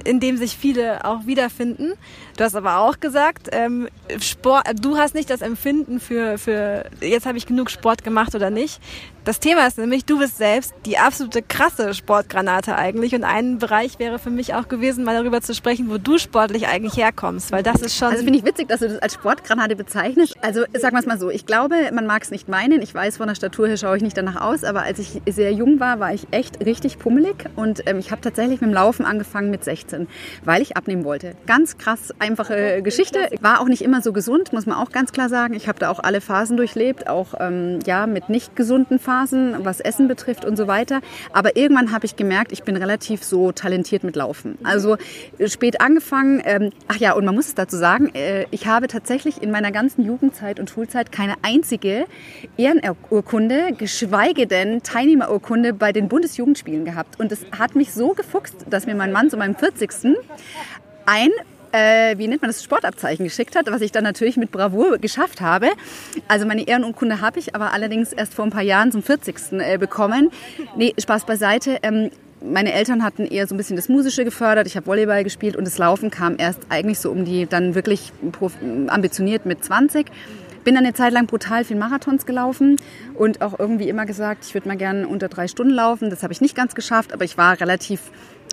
in 0.05 0.21
dem 0.21 0.37
sich 0.37 0.57
viele 0.57 1.05
auch 1.05 1.27
wiederfinden. 1.27 1.93
Du 2.37 2.45
hast 2.45 2.55
aber 2.55 2.79
auch 2.79 3.01
gesagt, 3.01 3.49
ähm, 3.53 3.89
Sport, 4.21 4.65
du 4.83 4.99
hast 4.99 5.15
nicht 5.15 5.31
das 5.31 5.41
Empfinden 5.41 6.01
für, 6.01 6.37
für 6.37 6.85
jetzt 7.01 7.27
habe 7.27 7.39
ich 7.39 7.47
genug 7.47 7.71
Sport 7.71 8.05
gemacht 8.05 8.35
oder 8.35 8.51
nicht. 8.51 8.81
Das 9.27 9.41
Thema 9.41 9.67
ist 9.67 9.77
nämlich, 9.77 10.05
du 10.05 10.21
bist 10.21 10.37
selbst 10.37 10.73
die 10.85 10.99
absolute 10.99 11.43
krasse 11.43 11.95
Sportgranate 11.95 12.77
eigentlich. 12.77 13.13
Und 13.13 13.25
ein 13.25 13.59
Bereich 13.59 13.99
wäre 13.99 14.21
für 14.21 14.31
mich 14.31 14.55
auch 14.55 14.69
gewesen, 14.69 15.03
mal 15.03 15.17
darüber 15.17 15.41
zu 15.41 15.53
sprechen, 15.53 15.91
wo 15.91 15.99
du 15.99 16.17
sportlich 16.17 16.69
eigentlich 16.69 16.97
herkommst. 16.97 17.51
Weil 17.51 17.65
das 17.65 17.83
ist 17.83 17.97
schon. 17.97 18.07
Also 18.07 18.23
finde 18.23 18.39
ich 18.39 18.45
witzig, 18.45 18.69
dass 18.69 18.79
du 18.79 18.89
das 18.89 19.03
als 19.03 19.15
Sportgranate 19.15 19.75
bezeichnest. 19.75 20.37
Also 20.43 20.61
sagen 20.79 20.95
wir 20.95 21.01
es 21.01 21.07
mal 21.07 21.19
so, 21.19 21.29
ich 21.29 21.45
glaube, 21.45 21.75
man 21.93 22.07
mag 22.07 22.23
es 22.23 22.31
nicht 22.31 22.49
meinen. 22.49 22.81
Ich 22.83 22.95
weiß, 22.95 23.17
von 23.17 23.27
der 23.27 23.35
Statur 23.35 23.67
her 23.67 23.77
schaue 23.77 23.97
ich 23.97 24.03
nicht 24.05 24.17
danach 24.17 24.41
aus, 24.41 24.63
aber 24.63 24.83
als 24.83 25.01
ich 25.01 25.21
sehr 25.29 25.53
jung 25.53 25.81
war, 25.81 25.99
war 25.99 26.15
ich 26.15 26.29
echt 26.31 26.65
richtig 26.65 27.01
pummelig. 27.01 27.47
Und 27.57 27.83
ähm, 27.89 27.99
ich 27.99 28.13
habe 28.13 28.21
tatsächlich 28.21 28.61
mit 28.61 28.71
dem 28.71 28.75
Laufen 28.75 29.05
angefangen 29.05 29.51
mit 29.51 29.65
16, 29.65 30.07
weil 30.45 30.63
ich 30.63 30.77
abnehmen 30.77 31.03
wollte. 31.03 31.35
Ganz 31.47 31.79
krass 31.79 32.15
einfache 32.27 32.83
Geschichte. 32.83 33.29
War 33.41 33.61
auch 33.61 33.69
nicht 33.69 33.83
immer 33.83 34.03
so 34.03 34.13
gesund, 34.13 34.53
muss 34.53 34.67
man 34.67 34.77
auch 34.77 34.91
ganz 34.91 35.13
klar 35.13 35.29
sagen. 35.29 35.55
Ich 35.55 35.69
habe 35.69 35.79
da 35.79 35.91
auch 35.91 36.01
alle 36.01 36.21
Phasen 36.21 36.57
durchlebt, 36.57 37.09
auch 37.09 37.35
ähm, 37.39 37.81
ja 37.87 38.07
mit 38.07 38.29
nicht 38.29 38.57
gesunden 38.57 38.99
Phasen. 38.99 39.17
Phasen, 39.17 39.65
was 39.65 39.81
Essen 39.81 40.09
betrifft 40.09 40.45
und 40.45 40.57
so 40.57 40.67
weiter. 40.67 41.01
Aber 41.33 41.57
irgendwann 41.57 41.93
habe 41.93 42.07
ich 42.07 42.17
gemerkt, 42.17 42.53
ich 42.53 42.63
bin 42.63 42.77
relativ 42.77 43.25
so 43.25 43.53
talentiert 43.53 44.05
mit 44.05 44.17
Laufen. 44.17 44.59
Also 44.63 44.97
äh, 45.39 45.49
spät 45.49 45.81
angefangen. 45.81 46.43
Ähm, 46.45 46.71
ach 46.89 46.97
ja, 46.97 47.13
und 47.13 47.25
man 47.25 47.35
muss 47.35 47.47
es 47.47 47.55
dazu 47.55 47.77
sagen, 47.77 48.15
äh, 48.15 48.47
ich 48.51 48.67
habe 48.67 48.89
tatsächlich 48.89 49.43
in 49.43 49.51
meiner 49.51 49.73
ganzen 49.73 50.05
Jugendzeit 50.05 50.61
und 50.61 50.71
Schulzeit 50.71 51.13
keine 51.13 51.35
einzige 51.43 52.07
Ehrenurkunde, 52.57 53.73
geschweige 53.77 54.47
denn 54.47 54.83
Teilnehmerurkunde 54.83 55.73
bei 55.73 55.93
den 55.93 56.09
Bundesjugendspielen 56.09 56.85
gehabt. 56.85 57.19
Und 57.19 57.33
es 57.33 57.47
hat 57.59 57.75
mich 57.75 57.93
so 57.93 58.11
gefuchst, 58.11 58.67
dass 58.69 58.87
mir 58.87 58.95
mein 58.95 59.13
Mann 59.13 59.31
zu 59.31 59.37
meinem 59.37 59.57
40. 59.57 60.17
ein 61.07 61.31
äh, 61.77 62.19
wie 62.19 62.27
nennt 62.27 62.43
man 62.43 62.49
das, 62.49 62.63
Sportabzeichen 62.63 63.25
geschickt 63.25 63.55
hat, 63.57 63.71
was 63.71 63.83
ich 63.83 63.93
dann 63.93 64.05
natürlich 64.05 64.37
mit 64.37 64.51
Bravour 64.51 64.99
geschafft 64.99 65.41
habe. 65.41 65.69
Also 66.29 66.47
meine 66.47 66.67
Ehrenurkunde 66.67 67.21
habe 67.21 67.39
ich, 67.39 67.55
aber 67.55 67.73
allerdings 67.73 68.13
erst 68.13 68.35
vor 68.35 68.45
ein 68.45 68.51
paar 68.51 68.63
Jahren 68.63 68.93
zum 68.93 69.03
40. 69.03 69.53
Äh, 69.53 69.79
bekommen. 69.79 70.31
Nee, 70.77 70.95
Spaß 70.99 71.27
beiseite. 71.27 71.79
Ähm, 71.83 72.11
meine 72.43 72.73
Eltern 72.73 73.03
hatten 73.03 73.27
eher 73.27 73.47
so 73.47 73.55
ein 73.55 73.59
bisschen 73.59 73.77
das 73.77 73.89
Musische 73.89 74.25
gefördert. 74.25 74.67
Ich 74.67 74.77
habe 74.77 74.87
Volleyball 74.87 75.25
gespielt 75.25 75.57
und 75.57 75.67
das 75.67 75.79
Laufen 75.79 76.11
kam 76.11 76.37
erst 76.39 76.61
eigentlich 76.69 76.99
so 76.99 77.11
um 77.11 77.25
die, 77.25 77.47
dann 77.47 77.75
wirklich 77.75 78.13
ambitioniert 78.89 79.47
mit 79.47 79.65
20 79.65 80.07
bin 80.65 80.75
dann 80.75 80.85
eine 80.85 80.95
Zeit 80.95 81.13
lang 81.13 81.27
brutal 81.27 81.63
viel 81.63 81.77
Marathons 81.77 82.27
gelaufen 82.27 82.75
und 83.15 83.41
auch 83.41 83.57
irgendwie 83.57 83.89
immer 83.89 84.05
gesagt, 84.05 84.45
ich 84.45 84.53
würde 84.53 84.67
mal 84.67 84.77
gerne 84.77 85.07
unter 85.07 85.29
drei 85.29 85.47
Stunden 85.47 85.73
laufen. 85.73 86.11
Das 86.11 86.25
habe 86.25 86.33
ich 86.33 86.41
nicht 86.41 86.57
ganz 86.57 86.75
geschafft, 86.75 87.13
aber 87.13 87.25
ich 87.25 87.39
war 87.39 87.61
relativ, 87.61 88.01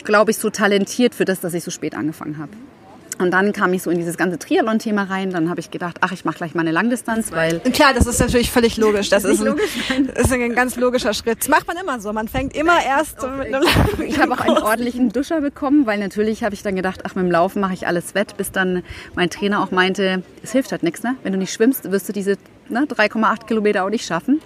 glaube 0.04 0.30
ich, 0.30 0.38
so 0.38 0.52
talentiert 0.52 1.16
für 1.16 1.26
das, 1.26 1.40
dass 1.40 1.56
ich 1.56 1.64
so 1.64 1.72
spät 1.72 1.96
angefangen 1.96 2.38
habe. 2.38 2.52
Und 3.20 3.32
dann 3.32 3.54
kam 3.54 3.74
ich 3.74 3.84
so 3.84 3.90
in 3.90 3.98
dieses 3.98 4.18
ganze 4.18 4.40
Triathlon-Thema 4.40 5.04
rein. 5.04 5.32
Dann 5.32 5.50
habe 5.50 5.60
ich 5.60 5.72
gedacht, 5.72 5.98
ach, 6.02 6.12
ich 6.12 6.26
mache 6.26 6.38
gleich 6.38 6.56
mal 6.56 6.62
eine 6.62 6.72
Langdistanz, 6.72 7.32
weil... 7.32 7.60
Klar, 7.60 7.94
das 7.94 8.08
ist 8.08 8.20
natürlich 8.20 8.52
völlig 8.52 8.78
logisch. 8.78 9.10
Das 9.10 9.24
ist, 9.24 9.40
ein, 9.40 9.48
logisch, 9.48 9.78
ist 10.16 10.32
ein 10.32 10.56
ganz 10.56 10.76
logischer 10.76 11.14
Schritt. 11.14 11.40
Das 11.42 11.48
macht 11.48 11.68
man 11.68 11.78
immer 11.78 12.00
so. 12.00 12.12
Man 12.14 12.28
fängt 12.28 12.56
immer 12.56 12.84
erst 12.84 13.22
so 13.22 13.28
mit 13.28 13.54
einem 13.54 13.64
Ich 14.06 14.20
habe 14.20 14.32
auch 14.34 14.40
einen 14.40 14.58
ordentlichen 14.58 15.10
Duscher 15.10 15.42
bekommen, 15.42 15.86
weil 15.86 16.00
natürlich 16.00 16.44
habe 16.44 16.56
ich 16.56 16.64
dann 16.64 16.76
gedacht, 16.76 17.02
ach, 17.04 17.16
mit 17.16 17.26
dem 17.26 17.32
Laufen 17.32 17.60
mache 17.60 17.74
ich 17.74 17.88
alles 17.88 18.16
wett, 18.16 18.36
bis 18.38 18.52
dann 18.52 18.84
mein 19.16 19.30
Trainer 19.30 19.62
auch 19.62 19.72
meinte, 19.72 20.24
es 20.42 20.52
hilft 20.52 20.72
halt 20.72 20.84
nichts. 20.84 21.04
Ne? 21.04 21.16
Wenn 21.24 21.34
du 21.34 21.40
nicht 21.40 21.54
schwimmst, 21.54 21.92
wirst 21.92 22.10
du 22.10 22.14
diese 22.14 22.38
ne, 22.70 22.82
3,8 22.82 23.46
Kilometer 23.46 23.84
auch 23.86 23.90
nicht 23.90 24.06
schaffen. 24.06 24.42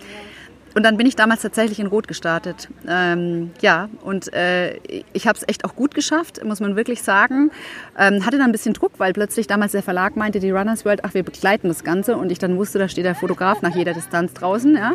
Und 0.78 0.84
dann 0.84 0.96
bin 0.96 1.08
ich 1.08 1.16
damals 1.16 1.42
tatsächlich 1.42 1.80
in 1.80 1.88
Rot 1.88 2.08
gestartet. 2.08 2.70
Ähm, 2.88 3.50
ja, 3.62 3.90
und 4.04 4.32
äh, 4.32 4.76
ich 5.12 5.28
habe 5.28 5.36
es 5.36 5.44
echt 5.48 5.66
auch 5.66 5.76
gut 5.76 5.96
geschafft, 5.96 6.40
muss 6.46 6.60
man 6.60 6.76
wirklich 6.76 7.02
sagen. 7.02 7.50
Ähm, 7.98 8.24
hatte 8.28 8.38
dann 8.38 8.50
ein 8.50 8.52
bisschen 8.52 8.76
Druck, 8.76 8.92
weil 9.00 9.12
plötzlich 9.12 9.48
damals 9.48 9.72
der 9.72 9.82
Verlag 9.82 10.16
meinte, 10.16 10.40
die 10.40 10.52
Runners 10.52 10.86
World, 10.86 11.04
ach, 11.04 11.16
wir 11.16 11.24
begleiten 11.24 11.68
das 11.68 11.84
Ganze. 11.84 12.16
Und 12.16 12.32
ich 12.32 12.38
dann 12.38 12.58
wusste, 12.58 12.78
da 12.78 12.88
steht 12.88 13.06
der 13.06 13.16
Fotograf 13.16 13.64
nach 13.64 13.76
jeder 13.76 13.96
Distanz 13.96 14.36
draußen. 14.36 14.76
Ja. 14.76 14.94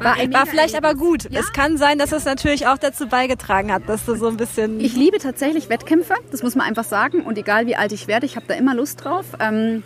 War, 0.00 0.16
war 0.16 0.46
vielleicht 0.46 0.74
aber 0.74 0.94
gut. 0.94 1.24
Ja? 1.30 1.40
Es 1.40 1.52
kann 1.52 1.76
sein, 1.76 1.98
dass 1.98 2.12
es 2.12 2.24
natürlich 2.24 2.66
auch 2.66 2.78
dazu 2.78 3.08
beigetragen 3.08 3.70
hat, 3.70 3.86
dass 3.90 4.06
du 4.06 4.14
so 4.14 4.28
ein 4.28 4.38
bisschen. 4.38 4.80
Ich 4.80 4.96
liebe 4.96 5.18
tatsächlich 5.18 5.68
Wettkämpfe, 5.68 6.14
das 6.30 6.42
muss 6.42 6.54
man 6.54 6.66
einfach 6.66 6.84
sagen. 6.84 7.20
Und 7.20 7.36
egal 7.36 7.66
wie 7.66 7.76
alt 7.76 7.92
ich 7.92 8.08
werde, 8.08 8.24
ich 8.24 8.36
habe 8.36 8.46
da 8.48 8.54
immer 8.54 8.74
Lust 8.74 9.04
drauf. 9.04 9.26
Ähm, 9.38 9.82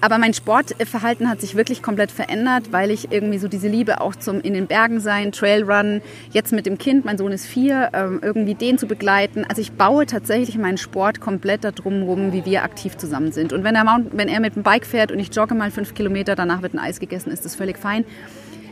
aber 0.00 0.18
mein 0.18 0.34
Sportverhalten 0.34 1.28
hat 1.28 1.40
sich 1.40 1.54
wirklich 1.54 1.82
komplett 1.82 2.10
verändert, 2.10 2.72
weil 2.72 2.90
ich 2.90 3.12
irgendwie 3.12 3.38
so 3.38 3.48
diese 3.48 3.68
Liebe 3.68 4.00
auch 4.00 4.14
zum 4.14 4.40
in 4.40 4.54
den 4.54 4.66
Bergen 4.66 5.00
sein, 5.00 5.32
Trailrun, 5.32 6.02
jetzt 6.32 6.52
mit 6.52 6.66
dem 6.66 6.78
Kind, 6.78 7.04
mein 7.04 7.18
Sohn 7.18 7.32
ist 7.32 7.46
vier, 7.46 7.90
ähm, 7.92 8.20
irgendwie 8.22 8.54
den 8.54 8.78
zu 8.78 8.86
begleiten. 8.86 9.44
Also 9.48 9.60
ich 9.60 9.72
baue 9.72 10.06
tatsächlich 10.06 10.58
meinen 10.58 10.78
Sport 10.78 11.20
komplett 11.20 11.64
darum 11.64 12.02
rum, 12.02 12.32
wie 12.32 12.44
wir 12.44 12.62
aktiv 12.62 12.96
zusammen 12.96 13.32
sind. 13.32 13.52
Und 13.52 13.64
wenn 13.64 13.74
er, 13.74 13.84
wenn 14.12 14.28
er 14.28 14.40
mit 14.40 14.56
dem 14.56 14.62
Bike 14.62 14.86
fährt 14.86 15.12
und 15.12 15.18
ich 15.18 15.34
jogge 15.34 15.54
mal 15.54 15.70
fünf 15.70 15.94
Kilometer, 15.94 16.34
danach 16.34 16.62
wird 16.62 16.74
ein 16.74 16.78
Eis 16.78 17.00
gegessen, 17.00 17.30
ist 17.30 17.44
das 17.44 17.54
völlig 17.54 17.78
fein. 17.78 18.04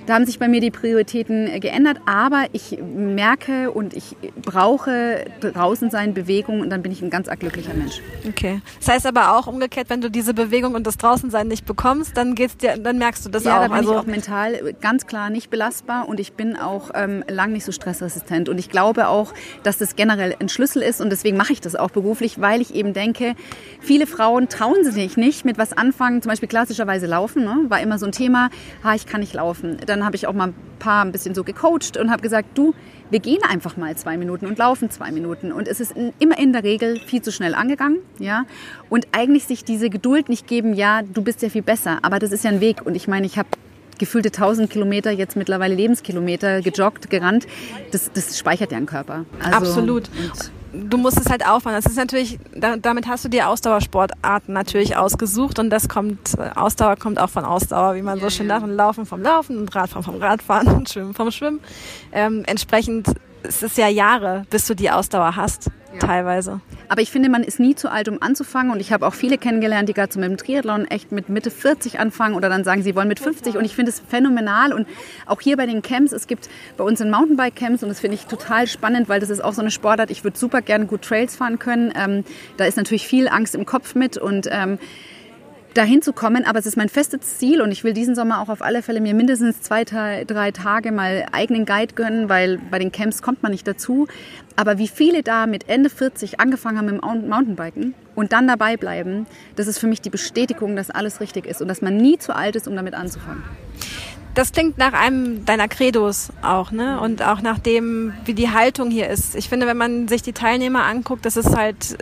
Da 0.07 0.15
haben 0.15 0.27
sich 0.27 0.39
bei 0.39 0.49
mir 0.49 0.61
die 0.61 0.71
Prioritäten 0.71 1.47
äh, 1.47 1.61
geändert, 1.61 1.99
aber 2.07 2.47
ich 2.53 2.79
merke 2.83 3.71
und 3.71 3.95
ich 3.95 4.17
brauche 4.43 5.25
draußen 5.41 5.91
sein, 5.91 6.13
Bewegung 6.13 6.61
und 6.61 6.71
dann 6.71 6.83
bin 6.83 6.91
ich 6.91 7.03
ein 7.03 7.11
ganz 7.11 7.29
glücklicher 7.39 7.75
Mensch. 7.75 8.01
Okay. 8.29 8.61
Das 8.81 8.89
heißt 8.89 9.07
aber 9.07 9.37
auch 9.37 9.47
umgekehrt, 9.47 9.91
wenn 9.91 10.01
du 10.01 10.11
diese 10.11 10.35
Bewegung 10.35 10.75
und 10.75 10.87
das 10.87 10.97
Draußensein 10.97 11.47
nicht 11.47 11.67
bekommst, 11.67 12.17
dann 12.17 12.35
geht's 12.35 12.57
dir, 12.57 12.77
dann 12.79 12.99
merkst 12.99 13.25
du 13.25 13.29
das 13.31 13.45
ja, 13.45 13.53
auch. 13.53 13.63
Ja, 13.63 13.63
da 13.63 13.69
bin 13.69 13.77
also 13.77 13.93
ich 13.93 13.99
auch 13.99 14.07
mental 14.07 14.75
ganz 14.81 15.07
klar 15.07 15.31
nicht 15.31 15.51
belastbar 15.51 16.09
und 16.09 16.19
ich 16.19 16.33
bin 16.33 16.57
auch 16.57 16.91
ähm, 16.95 17.25
lang 17.29 17.53
nicht 17.53 17.65
so 17.65 17.71
stressresistent 17.71 18.49
und 18.49 18.59
ich 18.59 18.71
glaube 18.71 19.09
auch, 19.09 19.33
dass 19.63 19.79
das 19.79 19.95
generell 19.95 20.35
ein 20.41 20.49
Schlüssel 20.49 20.83
ist 20.83 21.01
und 21.01 21.11
deswegen 21.11 21.37
mache 21.37 21.53
ich 21.53 21.61
das 21.61 21.77
auch 21.77 21.91
beruflich, 21.91 22.41
weil 22.41 22.61
ich 22.61 22.75
eben 22.75 22.93
denke, 22.93 23.35
viele 23.81 24.07
Frauen 24.07 24.49
trauen 24.49 24.85
sich 24.85 25.17
nicht 25.17 25.45
mit 25.45 25.59
was 25.59 25.73
anfangen, 25.73 26.23
zum 26.23 26.31
Beispiel 26.31 26.49
klassischerweise 26.49 27.07
laufen, 27.07 27.45
ne? 27.45 27.57
war 27.69 27.81
immer 27.81 27.99
so 27.99 28.07
ein 28.07 28.13
Thema, 28.13 28.51
ha, 28.83 28.95
ich 28.95 29.07
kann 29.07 29.21
nicht 29.21 29.35
laufen 29.35 29.79
dann 29.93 30.05
habe 30.05 30.17
ich 30.17 30.27
auch 30.27 30.33
mal 30.33 30.49
ein 30.49 30.55
paar 30.79 31.05
ein 31.05 31.13
bisschen 31.13 31.35
so 31.35 31.45
gecoacht 31.45 31.97
und 31.97 32.11
habe 32.11 32.23
gesagt, 32.23 32.57
du, 32.57 32.75
wir 33.11 33.21
gehen 33.21 33.41
einfach 33.49 33.77
mal 33.77 33.95
zwei 33.97 34.17
Minuten 34.17 34.47
und 34.47 34.59
laufen 34.59 34.91
zwei 34.91 35.13
Minuten. 35.13 35.53
Und 35.53 35.69
es 35.69 35.81
ist 35.81 35.93
in, 35.93 36.13
immer 36.19 36.39
in 36.39 36.53
der 36.53 36.65
Regel 36.65 36.99
viel 36.99 37.21
zu 37.21 37.31
schnell 37.31 37.55
angegangen, 37.55 37.99
ja. 38.19 38.45
Und 38.89 39.07
eigentlich 39.13 39.45
sich 39.45 39.65
diese 39.65 39.91
Geduld 39.91 40.29
nicht 40.29 40.47
geben, 40.47 40.73
ja, 40.73 41.03
du 41.03 41.23
bist 41.23 41.43
ja 41.43 41.51
viel 41.51 41.63
besser, 41.63 41.99
aber 42.03 42.19
das 42.19 42.33
ist 42.33 42.43
ja 42.45 42.51
ein 42.51 42.61
Weg. 42.61 42.87
Und 42.87 42.95
ich 42.95 43.07
meine, 43.07 43.27
ich 43.27 43.37
habe 43.37 43.49
gefühlte 43.99 44.29
1000 44.29 44.71
Kilometer, 44.71 45.11
jetzt 45.11 45.37
mittlerweile 45.37 45.75
Lebenskilometer 45.75 46.63
gejoggt, 46.63 47.11
gerannt. 47.11 47.47
Das, 47.91 48.11
das 48.13 48.39
speichert 48.39 48.73
ja 48.73 48.79
ein 48.79 48.87
Körper. 48.87 49.27
Also, 49.41 49.57
Absolut 49.57 50.11
du 50.73 50.97
musst 50.97 51.19
es 51.19 51.29
halt 51.29 51.47
aufmachen. 51.47 51.77
Das 51.77 51.87
ist 51.87 51.97
natürlich, 51.97 52.39
damit 52.55 53.07
hast 53.07 53.25
du 53.25 53.29
dir 53.29 53.49
Ausdauersportarten 53.49 54.53
natürlich 54.55 54.97
ausgesucht 54.97 55.59
und 55.59 55.71
das 55.71 55.89
kommt, 55.89 56.35
äh, 56.39 56.51
Ausdauer 56.55 56.97
kommt 56.97 57.19
auch 57.19 57.31
von 57.31 57.45
Ausdauer, 57.45 57.95
wie 57.95 58.03
man 58.03 58.21
so 58.21 58.31
schön 58.31 58.49
sagt, 58.49 58.63
und 58.65 58.71
Laufen 58.71 59.07
vom 59.07 59.23
Laufen 59.23 59.59
und 59.59 59.75
Radfahren 59.75 60.03
vom 60.03 60.17
Radfahren 60.17 60.69
und 60.75 60.89
Schwimmen 60.89 61.15
vom 61.15 61.31
Schwimmen. 61.31 61.61
Ähm, 62.13 62.45
entsprechend 62.47 63.09
es 63.43 63.63
ist 63.63 63.77
ja 63.79 63.89
Jahre, 63.89 64.45
bis 64.51 64.67
du 64.67 64.75
die 64.75 64.91
Ausdauer 64.91 65.37
hast, 65.37 65.71
ja. 65.93 65.99
teilweise. 65.99 66.61
Aber 66.89 67.01
ich 67.01 67.11
finde, 67.11 67.31
man 67.31 67.43
ist 67.43 67.59
nie 67.59 67.75
zu 67.75 67.91
alt, 67.91 68.09
um 68.09 68.21
anzufangen. 68.21 68.71
Und 68.71 68.81
ich 68.81 68.93
habe 68.93 69.07
auch 69.07 69.15
viele 69.15 69.39
kennengelernt, 69.39 69.89
die 69.89 69.95
gerade 69.95 70.13
so 70.13 70.21
mit 70.21 70.29
dem 70.29 70.37
Triathlon 70.37 70.87
echt 70.87 71.11
mit 71.11 71.29
Mitte 71.29 71.51
40 71.51 71.99
anfangen 71.99 72.35
oder 72.35 72.49
dann 72.49 72.65
sagen, 72.65 72.83
sie 72.83 72.95
wollen 72.95 73.09
mit 73.09 73.19
50. 73.19 73.57
Und 73.57 73.65
ich 73.65 73.75
finde 73.75 73.91
es 73.91 74.01
phänomenal. 74.01 74.73
Und 74.73 74.87
auch 75.27 75.41
hier 75.41 75.57
bei 75.57 75.67
den 75.67 75.83
Camps, 75.83 76.13
es 76.13 76.27
gibt 76.27 76.49
bei 76.77 76.85
uns 76.85 77.01
in 77.01 77.11
Mountainbike-Camps 77.11 77.83
und 77.83 77.89
das 77.89 78.01
finde 78.01 78.17
ich 78.17 78.27
total 78.27 78.67
spannend, 78.67 79.09
weil 79.09 79.21
das 79.21 79.31
ist 79.31 79.43
auch 79.43 79.55
so 79.55 79.63
eine 79.63 79.71
Sportart. 79.71 80.11
Ich 80.11 80.23
würde 80.23 80.39
super 80.39 80.61
gerne 80.61 80.87
gut 80.87 81.03
Trails 81.03 81.37
fahren 81.37 81.59
können. 81.59 81.93
Ähm, 81.97 82.25
da 82.57 82.67
ist 82.67 82.77
natürlich 82.77 83.07
viel 83.07 83.29
Angst 83.29 83.55
im 83.55 83.65
Kopf 83.65 83.95
mit 83.95 84.19
und 84.19 84.49
ähm, 84.51 84.79
dahin 85.75 86.03
zu 86.03 86.13
kommen. 86.13 86.45
Aber 86.45 86.59
es 86.59 86.67
ist 86.67 86.77
mein 86.77 86.89
festes 86.89 87.39
Ziel 87.39 87.61
und 87.63 87.73
ich 87.73 87.85
will 87.85 87.93
diesen 87.93 88.15
Sommer 88.15 88.41
auch 88.41 88.49
auf 88.49 88.63
alle 88.63 88.83
Fälle 88.83 89.01
mir 89.01 89.15
mindestens 89.15 89.61
zwei, 89.61 89.85
drei 89.85 90.51
Tage 90.51 90.93
mal 90.93 91.27
eigenen 91.33 91.67
Guide 91.67 91.95
gönnen, 91.95 92.29
weil 92.29 92.59
bei 92.71 92.79
den 92.79 92.93
Camps 92.93 93.23
kommt 93.23 93.43
man 93.43 93.53
nicht 93.53 93.67
dazu. 93.67 94.07
Aber 94.57 94.79
wie 94.79 94.89
viele 94.89 95.23
da 95.23 95.47
mit 95.47 95.69
Ende 95.69 95.91
40 95.91 96.41
angefangen 96.41 96.79
haben 96.79 96.87
mit 96.87 97.03
dem 97.03 97.29
Mountainbiken 97.29 97.95
und 98.15 98.33
dann 98.33 98.47
dabei 98.47 98.77
bleiben, 98.77 99.27
das 99.57 99.67
ist 99.67 99.79
für 99.79 99.87
mich 99.87 100.01
die 100.01 100.11
Bestätigung, 100.11 100.77
dass 100.77 100.91
alles 100.91 101.21
richtig 101.21 101.47
ist 101.47 101.63
und 101.63 101.69
dass 101.69 101.83
man 101.83 101.97
nie 101.97 102.19
zu 102.19 102.35
alt 102.35 102.57
ist, 102.57 102.69
um 102.69 102.77
damit 102.77 102.95
anzufangen 102.95 103.43
das 104.35 104.53
klingt 104.53 104.79
nach 104.79 104.93
einem 104.93 105.45
deiner 105.45 105.69
Credos 105.69 106.31
auch, 106.43 106.71
ne? 106.71 107.01
Und 107.01 107.23
auch 107.23 107.43
nach 107.43 107.59
dem, 107.59 108.15
wie 108.25 108.35
die 108.35 108.51
Haltung 108.51 108.91
hier 108.91 109.09
ist. 109.09 109.35
Ich 109.35 109.49
finde, 109.49 109.67
wenn 109.67 109.77
man 109.77 110.09
sich 110.09 110.23
die 110.23 110.33
Teilnehmer 110.33 110.85
anguckt, 110.85 111.27
das 111.27 111.37
ist 111.37 111.55
halt 111.55 111.99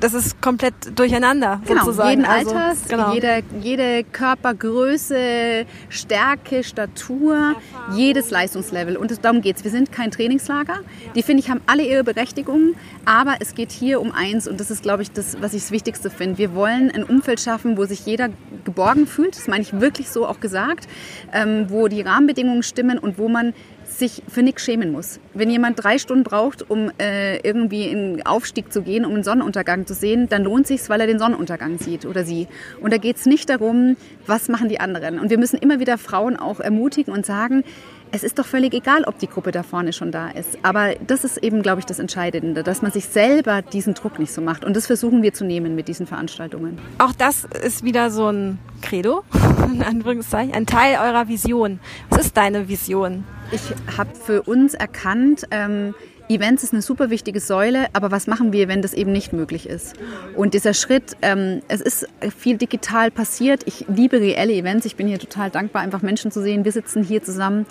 das 0.00 0.14
ist 0.14 0.40
komplett 0.40 0.74
durcheinander 0.94 1.60
genau, 1.66 1.84
sozusagen. 1.84 2.10
Jeden 2.10 2.24
also, 2.24 2.54
Alters, 2.54 2.88
genau. 2.88 3.14
jede, 3.14 3.42
jede 3.62 4.04
Körpergröße, 4.04 5.66
Stärke, 5.88 6.64
Statur, 6.64 7.54
jedes 7.92 8.30
Leistungslevel. 8.30 8.96
Und 8.96 9.24
darum 9.24 9.40
geht 9.40 9.56
es. 9.56 9.64
Wir 9.64 9.70
sind 9.70 9.92
kein 9.92 10.10
Trainingslager. 10.10 10.80
Die, 11.14 11.22
finde 11.22 11.42
ich, 11.42 11.50
haben 11.50 11.60
alle 11.66 11.84
ihre 11.84 12.04
Berechtigung. 12.04 12.74
Aber 13.04 13.36
es 13.40 13.54
geht 13.54 13.70
hier 13.70 14.00
um 14.00 14.12
eins 14.12 14.48
und 14.48 14.58
das 14.58 14.70
ist, 14.70 14.82
glaube 14.82 15.02
ich, 15.02 15.12
das, 15.12 15.40
was 15.40 15.54
ich 15.54 15.62
das 15.62 15.70
Wichtigste 15.70 16.10
finde. 16.10 16.38
Wir 16.38 16.54
wollen 16.54 16.90
ein 16.90 17.04
Umfeld 17.04 17.40
schaffen, 17.40 17.76
wo 17.76 17.84
sich 17.84 18.04
jeder 18.04 18.28
geborgen 18.64 19.06
fühlt. 19.06 19.36
Das 19.36 19.46
meine 19.46 19.62
ich 19.62 19.80
wirklich 19.80 20.10
so 20.10 20.26
auch 20.26 20.40
gesagt. 20.40 20.88
Ähm, 21.32 21.66
wo 21.68 21.88
die 21.88 22.02
Rahmenbedingungen 22.02 22.62
stimmen 22.62 22.98
und 22.98 23.18
wo 23.18 23.28
man 23.28 23.54
sich 23.98 24.22
für 24.28 24.42
nichts 24.42 24.64
schämen 24.64 24.92
muss. 24.92 25.20
Wenn 25.34 25.50
jemand 25.50 25.82
drei 25.82 25.98
Stunden 25.98 26.24
braucht, 26.24 26.68
um 26.70 26.90
äh, 26.98 27.38
irgendwie 27.38 27.88
in 27.88 28.16
den 28.16 28.26
Aufstieg 28.26 28.72
zu 28.72 28.82
gehen, 28.82 29.04
um 29.04 29.14
einen 29.14 29.24
Sonnenuntergang 29.24 29.86
zu 29.86 29.94
sehen, 29.94 30.28
dann 30.28 30.44
lohnt 30.44 30.66
sich's, 30.66 30.88
weil 30.88 31.00
er 31.00 31.06
den 31.06 31.18
Sonnenuntergang 31.18 31.78
sieht 31.78 32.04
oder 32.04 32.24
sie. 32.24 32.48
Und 32.80 32.92
da 32.92 32.98
geht 32.98 33.16
es 33.16 33.26
nicht 33.26 33.48
darum, 33.48 33.96
was 34.26 34.48
machen 34.48 34.68
die 34.68 34.80
anderen. 34.80 35.18
Und 35.18 35.30
wir 35.30 35.38
müssen 35.38 35.56
immer 35.56 35.80
wieder 35.80 35.98
Frauen 35.98 36.36
auch 36.36 36.60
ermutigen 36.60 37.12
und 37.12 37.26
sagen, 37.26 37.64
es 38.12 38.22
ist 38.22 38.38
doch 38.38 38.46
völlig 38.46 38.72
egal, 38.74 39.04
ob 39.04 39.18
die 39.18 39.26
Gruppe 39.26 39.50
da 39.50 39.62
vorne 39.62 39.92
schon 39.92 40.10
da 40.10 40.28
ist. 40.28 40.58
Aber 40.62 40.94
das 41.06 41.24
ist 41.24 41.38
eben, 41.38 41.62
glaube 41.62 41.80
ich, 41.80 41.86
das 41.86 41.98
Entscheidende, 41.98 42.62
dass 42.62 42.82
man 42.82 42.92
sich 42.92 43.06
selber 43.06 43.62
diesen 43.62 43.94
Druck 43.94 44.18
nicht 44.18 44.32
so 44.32 44.40
macht. 44.40 44.64
Und 44.64 44.76
das 44.76 44.86
versuchen 44.86 45.22
wir 45.22 45.34
zu 45.34 45.44
nehmen 45.44 45.74
mit 45.74 45.88
diesen 45.88 46.06
Veranstaltungen. 46.06 46.78
Auch 46.98 47.12
das 47.12 47.44
ist 47.44 47.84
wieder 47.84 48.10
so 48.10 48.28
ein 48.28 48.58
Credo, 48.82 49.24
in 49.72 49.82
Anführungszeichen, 49.82 50.54
ein 50.54 50.66
Teil 50.66 50.98
eurer 50.98 51.28
Vision. 51.28 51.80
Was 52.10 52.26
ist 52.26 52.36
deine 52.36 52.68
Vision? 52.68 53.24
Ich 53.52 53.62
habe 53.96 54.10
für 54.14 54.42
uns 54.42 54.74
erkannt, 54.74 55.46
ähm, 55.50 55.94
Events 56.28 56.62
ist 56.62 56.72
eine 56.72 56.82
super 56.82 57.10
wichtige 57.10 57.40
Säule, 57.40 57.86
aber 57.92 58.10
was 58.10 58.26
machen 58.26 58.52
wir, 58.52 58.68
wenn 58.68 58.82
das 58.82 58.94
eben 58.94 59.12
nicht 59.12 59.32
möglich 59.32 59.68
ist? 59.68 59.94
Und 60.34 60.54
dieser 60.54 60.74
Schritt, 60.74 61.16
ähm, 61.22 61.62
es 61.68 61.80
ist 61.80 62.08
viel 62.36 62.56
digital 62.56 63.10
passiert. 63.10 63.62
Ich 63.66 63.84
liebe 63.88 64.20
reelle 64.20 64.52
Events. 64.52 64.86
Ich 64.86 64.96
bin 64.96 65.06
hier 65.06 65.18
total 65.18 65.50
dankbar, 65.50 65.82
einfach 65.82 66.02
Menschen 66.02 66.30
zu 66.30 66.42
sehen. 66.42 66.64
Wir 66.64 66.72
sitzen 66.72 67.02
hier 67.02 67.22
zusammen. 67.22 67.66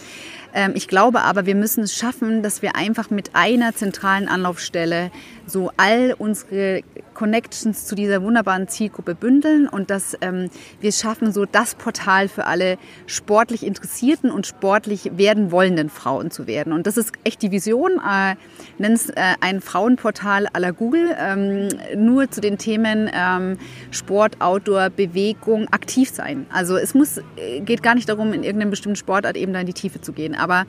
Ähm, 0.55 0.71
ich 0.73 0.87
glaube 0.87 1.21
aber, 1.21 1.45
wir 1.45 1.53
müssen 1.53 1.83
es 1.83 1.93
schaffen, 1.93 2.41
dass 2.41 2.61
wir 2.61 2.75
einfach 2.75 3.09
mit 3.11 3.31
einer 3.35 3.75
zentralen 3.75 4.27
Anlaufstelle 4.27 5.11
so 5.45 5.69
all 5.77 6.15
unsere 6.17 6.81
Connections 7.13 7.85
zu 7.85 7.95
dieser 7.95 8.21
wunderbaren 8.21 8.67
Zielgruppe 8.67 9.15
bündeln 9.15 9.67
und 9.67 9.89
dass 9.89 10.17
ähm, 10.21 10.49
wir 10.81 10.91
schaffen, 10.91 11.31
so 11.31 11.45
das 11.45 11.75
Portal 11.75 12.27
für 12.27 12.45
alle 12.45 12.77
sportlich 13.07 13.65
interessierten 13.65 14.31
und 14.31 14.47
sportlich 14.47 15.11
werden 15.17 15.51
wollenden 15.51 15.89
Frauen 15.89 16.31
zu 16.31 16.45
werden. 16.45 16.73
Und 16.73 16.87
das 16.87 16.97
ist 16.97 17.13
echt 17.23 17.41
die 17.41 17.51
Vision. 17.51 17.93
Äh, 17.99 18.35
Nenn 18.77 18.93
es 18.93 19.09
äh, 19.09 19.15
ein 19.39 19.61
Frauenportal 19.61 20.47
à 20.47 20.59
la 20.59 20.71
Google, 20.71 21.15
ähm, 21.17 21.69
nur 21.95 22.29
zu 22.29 22.41
den 22.41 22.57
Themen 22.57 23.09
ähm, 23.13 23.57
Sport, 23.91 24.41
Outdoor, 24.41 24.89
Bewegung, 24.89 25.67
aktiv 25.69 26.09
sein. 26.09 26.45
Also 26.51 26.75
es 26.75 26.93
muss, 26.93 27.17
äh, 27.37 27.61
geht 27.61 27.81
gar 27.81 27.95
nicht 27.95 28.09
darum, 28.09 28.33
in 28.33 28.43
irgendeinem 28.43 28.71
bestimmten 28.71 28.97
Sportart 28.97 29.37
eben 29.37 29.53
da 29.53 29.61
in 29.61 29.67
die 29.67 29.73
Tiefe 29.73 30.01
zu 30.01 30.11
gehen. 30.11 30.35
Aber 30.45 30.65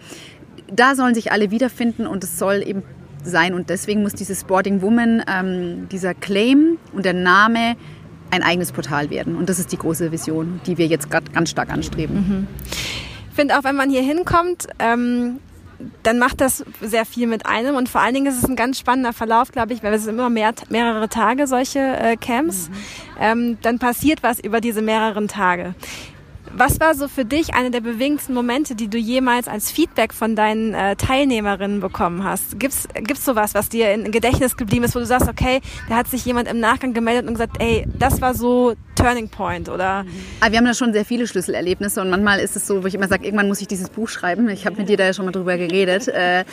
da 0.73 0.95
sollen 0.95 1.15
sich 1.15 1.31
alle 1.31 1.51
wiederfinden 1.51 2.07
und 2.07 2.25
es 2.25 2.39
soll 2.39 2.63
eben 2.67 2.83
sein. 3.23 3.55
Und 3.55 3.71
deswegen 3.71 4.03
muss 4.03 4.15
diese 4.15 4.35
Sporting 4.35 4.81
Woman, 4.83 5.23
ähm, 5.29 5.89
dieser 5.91 6.15
Claim 6.15 6.79
und 6.93 7.05
der 7.05 7.13
Name 7.13 7.77
ein 8.31 8.43
eigenes 8.43 8.73
Portal 8.73 9.11
werden. 9.11 9.37
Und 9.37 9.49
das 9.49 9.59
ist 9.59 9.71
die 9.71 9.77
große 9.79 10.11
Vision, 10.11 10.61
die 10.67 10.79
wir 10.79 10.87
jetzt 10.87 11.11
gerade 11.11 11.31
ganz 11.31 11.51
stark 11.51 11.71
anstreben. 11.71 12.17
Mhm. 12.17 12.47
Ich 13.31 13.37
finde 13.37 13.59
auch, 13.59 13.65
wenn 13.65 13.77
man 13.77 13.91
hier 13.91 14.03
hinkommt, 14.03 14.67
ähm, 14.79 15.41
dann 16.03 16.19
macht 16.19 16.41
das 16.41 16.65
sehr 16.81 17.05
viel 17.05 17.27
mit 17.27 17.45
einem 17.45 17.77
und 17.77 17.89
vor 17.89 18.01
allen 18.01 18.15
Dingen 18.15 18.27
ist 18.27 18.39
es 18.39 18.49
ein 18.49 18.57
ganz 18.57 18.79
spannender 18.79 19.13
Verlauf, 19.13 19.53
glaube 19.53 19.75
ich, 19.75 19.83
weil 19.83 19.93
es 19.93 20.05
sind 20.05 20.15
immer 20.15 20.31
mehr, 20.31 20.55
mehrere 20.71 21.09
Tage 21.11 21.47
solche 21.47 21.81
äh, 21.81 22.17
Camps. 22.17 22.71
Mhm. 22.71 22.75
Ähm, 23.21 23.59
dann 23.61 23.79
passiert 23.79 24.23
was 24.23 24.41
über 24.41 24.63
diese 24.63 24.81
mehreren 24.81 25.29
Tage. 25.29 25.75
Was 26.59 26.81
war 26.81 26.95
so 26.95 27.07
für 27.07 27.27
dich 27.27 27.53
eine 27.53 27.71
der 27.71 27.83
bewegendsten 27.83 28.33
Momente, 28.33 28.75
die 28.75 28.89
du 28.89 28.97
jemals 28.97 29.47
als 29.47 29.71
Feedback 29.71 30.15
von 30.15 30.35
deinen 30.35 30.73
äh, 30.73 30.97
Teilnehmerinnen 30.97 31.81
bekommen 31.81 32.25
hast? 32.25 32.59
Gibt's 32.59 32.89
gibt's 32.95 33.27
sowas, 33.27 33.53
was 33.53 33.69
dir 33.69 33.93
in 33.93 34.11
Gedächtnis 34.11 34.57
geblieben 34.57 34.87
ist, 34.87 34.95
wo 34.95 34.99
du 34.99 35.05
sagst, 35.05 35.29
okay, 35.29 35.61
da 35.91 35.97
hat 35.97 36.09
sich 36.09 36.25
jemand 36.25 36.49
im 36.49 36.59
Nachgang 36.59 36.95
gemeldet 36.95 37.27
und 37.27 37.35
gesagt, 37.35 37.59
ey, 37.61 37.87
das 37.99 38.23
war 38.23 38.33
so 38.33 38.75
Turning 38.97 39.29
Point 39.29 39.69
oder? 39.69 39.87
Aber 39.87 40.07
ah, 40.41 40.51
wir 40.51 40.59
haben 40.59 40.65
da 40.65 40.75
schon 40.75 40.93
sehr 40.93 41.05
viele 41.05 41.27
Schlüsselerlebnisse 41.27 42.01
und 42.01 42.11
manchmal 42.11 42.41
ist 42.41 42.57
es 42.57 42.67
so, 42.67 42.83
wo 42.83 42.87
ich 42.87 42.95
immer 42.95 43.09
sage, 43.09 43.25
irgendwann 43.25 43.47
muss 43.47 43.61
ich 43.61 43.69
dieses 43.69 43.91
Buch 43.91 44.09
schreiben. 44.09 44.49
Ich 44.49 44.67
habe 44.67 44.77
mit 44.77 44.89
dir 44.89 44.97
da 44.97 45.05
ja 45.05 45.13
schon 45.13 45.27
mal 45.27 45.33
drüber 45.33 45.57
geredet. 45.57 46.09
Äh, 46.17 46.45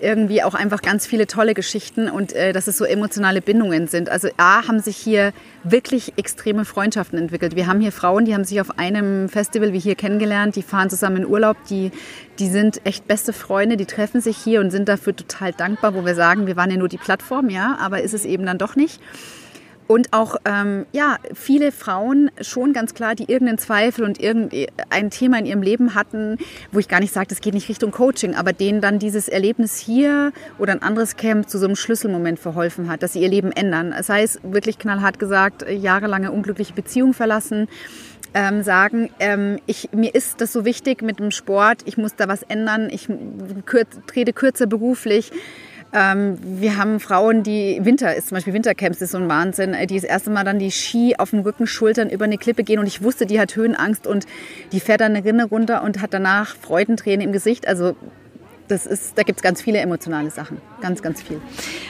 irgendwie 0.00 0.42
auch 0.42 0.54
einfach 0.54 0.80
ganz 0.80 1.06
viele 1.06 1.26
tolle 1.26 1.52
Geschichten 1.52 2.08
und 2.08 2.32
äh, 2.32 2.54
dass 2.54 2.68
es 2.68 2.78
so 2.78 2.86
emotionale 2.86 3.42
Bindungen 3.42 3.86
sind. 3.86 4.08
Also 4.08 4.28
A, 4.38 4.66
haben 4.66 4.80
sich 4.80 4.96
hier 4.96 5.32
wirklich 5.62 6.14
extreme 6.16 6.64
Freundschaften 6.64 7.18
entwickelt. 7.18 7.54
Wir 7.54 7.66
haben 7.66 7.80
hier 7.80 7.92
Frauen, 7.92 8.24
die 8.24 8.34
haben 8.34 8.44
sich 8.44 8.60
auf 8.62 8.78
einem 8.78 9.28
Festival 9.28 9.74
wie 9.74 9.78
hier 9.78 9.94
kennengelernt, 9.94 10.56
die 10.56 10.62
fahren 10.62 10.88
zusammen 10.88 11.18
in 11.18 11.26
Urlaub, 11.26 11.58
die, 11.68 11.90
die 12.38 12.48
sind 12.48 12.80
echt 12.84 13.06
beste 13.06 13.34
Freunde, 13.34 13.76
die 13.76 13.86
treffen 13.86 14.22
sich 14.22 14.38
hier 14.38 14.60
und 14.60 14.70
sind 14.70 14.88
dafür 14.88 15.14
total 15.14 15.52
dankbar, 15.52 15.94
wo 15.94 16.06
wir 16.06 16.14
sagen, 16.14 16.46
wir 16.46 16.56
waren 16.56 16.70
ja 16.70 16.78
nur 16.78 16.88
die 16.88 16.98
Plattform, 16.98 17.50
ja, 17.50 17.76
aber 17.78 18.00
ist 18.00 18.14
es 18.14 18.24
eben 18.24 18.46
dann 18.46 18.56
doch 18.56 18.74
nicht. 18.74 19.00
Und 19.90 20.12
auch 20.12 20.36
ähm, 20.44 20.86
ja, 20.92 21.16
viele 21.34 21.72
Frauen 21.72 22.30
schon 22.40 22.72
ganz 22.72 22.94
klar, 22.94 23.16
die 23.16 23.24
irgendeinen 23.24 23.58
Zweifel 23.58 24.04
und 24.04 24.20
irgendein 24.20 25.10
Thema 25.10 25.40
in 25.40 25.46
ihrem 25.46 25.62
Leben 25.62 25.96
hatten, 25.96 26.38
wo 26.70 26.78
ich 26.78 26.86
gar 26.86 27.00
nicht 27.00 27.12
sage, 27.12 27.26
das 27.26 27.40
geht 27.40 27.54
nicht 27.54 27.68
Richtung 27.68 27.90
Coaching, 27.90 28.36
aber 28.36 28.52
denen 28.52 28.80
dann 28.80 29.00
dieses 29.00 29.26
Erlebnis 29.28 29.78
hier 29.78 30.32
oder 30.60 30.74
ein 30.74 30.82
anderes 30.82 31.16
Camp 31.16 31.48
zu 31.48 31.58
so 31.58 31.66
einem 31.66 31.74
Schlüsselmoment 31.74 32.38
verholfen 32.38 32.88
hat, 32.88 33.02
dass 33.02 33.14
sie 33.14 33.20
ihr 33.20 33.28
Leben 33.28 33.50
ändern. 33.50 33.90
Das 33.90 34.08
heißt, 34.08 34.38
wirklich 34.44 34.78
knallhart 34.78 35.18
gesagt, 35.18 35.68
jahrelange 35.68 36.30
unglückliche 36.30 36.72
Beziehung 36.72 37.12
verlassen. 37.12 37.66
Ähm, 38.32 38.62
sagen, 38.62 39.10
ähm, 39.18 39.58
ich, 39.66 39.88
mir 39.90 40.14
ist 40.14 40.40
das 40.40 40.52
so 40.52 40.64
wichtig 40.64 41.02
mit 41.02 41.18
dem 41.18 41.32
Sport, 41.32 41.78
ich 41.86 41.96
muss 41.96 42.14
da 42.14 42.28
was 42.28 42.44
ändern, 42.44 42.88
ich 42.88 43.08
kür 43.66 43.86
trete 44.06 44.32
kürzer 44.32 44.66
beruflich, 44.66 45.32
ähm, 45.92 46.38
wir 46.42 46.76
haben 46.76 47.00
Frauen, 47.00 47.42
die 47.42 47.80
Winter 47.82 48.14
ist 48.14 48.28
zum 48.28 48.36
Beispiel 48.36 48.52
Wintercamps 48.52 49.00
ist 49.00 49.10
so 49.10 49.18
ein 49.18 49.28
Wahnsinn, 49.28 49.74
äh, 49.74 49.86
die 49.86 49.96
das 49.96 50.04
erste 50.04 50.30
Mal 50.30 50.44
dann 50.44 50.58
die 50.58 50.70
Ski 50.70 51.16
auf 51.18 51.30
dem 51.30 51.40
Rücken, 51.40 51.66
Schultern 51.66 52.10
über 52.10 52.24
eine 52.24 52.38
Klippe 52.38 52.62
gehen 52.62 52.78
und 52.78 52.86
ich 52.86 53.02
wusste, 53.02 53.26
die 53.26 53.40
hat 53.40 53.56
Höhenangst 53.56 54.06
und 54.06 54.26
die 54.72 54.80
fährt 54.80 55.00
dann 55.00 55.16
eine 55.16 55.24
Rinne 55.24 55.44
runter 55.46 55.82
und 55.82 56.00
hat 56.00 56.14
danach 56.14 56.54
Freudentränen 56.56 57.26
im 57.26 57.32
Gesicht. 57.32 57.66
Also 57.66 57.96
das 58.70 58.86
ist, 58.86 59.18
da 59.18 59.22
gibt 59.22 59.38
es 59.38 59.42
ganz 59.42 59.60
viele 59.60 59.78
emotionale 59.78 60.30
Sachen. 60.30 60.60
Ganz, 60.80 61.02
ganz 61.02 61.20
viel. 61.20 61.40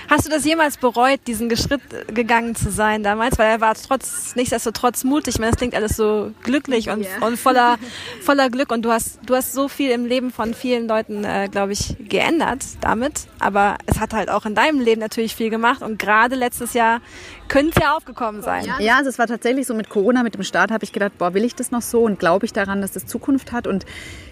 Hast 0.08 0.26
du 0.26 0.30
das 0.30 0.44
jemals 0.44 0.78
bereut, 0.78 1.20
diesen 1.26 1.54
Schritt 1.56 1.82
gegangen 2.14 2.54
zu 2.54 2.70
sein 2.70 3.02
damals? 3.02 3.38
Weil 3.38 3.50
er 3.50 3.60
war 3.60 3.74
trotz, 3.74 4.34
nichtsdestotrotz 4.34 5.04
mutig. 5.04 5.34
Ich 5.34 5.40
meine, 5.40 5.52
das 5.52 5.58
klingt 5.58 5.74
alles 5.74 5.96
so 5.96 6.32
glücklich 6.42 6.88
und, 6.88 7.02
yeah. 7.02 7.26
und 7.26 7.38
voller, 7.38 7.76
voller 8.22 8.48
Glück. 8.48 8.72
Und 8.72 8.82
du 8.82 8.90
hast, 8.90 9.20
du 9.26 9.34
hast 9.34 9.52
so 9.52 9.68
viel 9.68 9.90
im 9.90 10.06
Leben 10.06 10.30
von 10.30 10.54
vielen 10.54 10.88
Leuten, 10.88 11.24
äh, 11.24 11.48
glaube 11.50 11.72
ich, 11.72 11.96
geändert 12.08 12.64
damit. 12.80 13.26
Aber 13.38 13.76
es 13.86 14.00
hat 14.00 14.14
halt 14.14 14.30
auch 14.30 14.46
in 14.46 14.54
deinem 14.54 14.80
Leben 14.80 15.00
natürlich 15.00 15.34
viel 15.34 15.50
gemacht. 15.50 15.82
Und 15.82 15.98
gerade 15.98 16.34
letztes 16.34 16.72
Jahr 16.72 17.00
könnte 17.48 17.72
es 17.76 17.82
ja 17.82 17.94
aufgekommen 17.94 18.42
sein. 18.42 18.66
Ja, 18.78 18.96
also 18.96 19.10
es 19.10 19.18
war 19.18 19.26
tatsächlich 19.26 19.66
so 19.66 19.74
mit 19.74 19.90
Corona, 19.90 20.22
mit 20.22 20.34
dem 20.34 20.44
Start 20.44 20.70
habe 20.70 20.84
ich 20.84 20.92
gedacht, 20.92 21.18
boah, 21.18 21.34
will 21.34 21.44
ich 21.44 21.54
das 21.54 21.70
noch 21.70 21.82
so? 21.82 22.02
Und 22.02 22.18
glaube 22.18 22.46
ich 22.46 22.52
daran, 22.52 22.80
dass 22.80 22.92
das 22.92 23.06
Zukunft 23.06 23.52
hat? 23.52 23.66
Und 23.66 23.84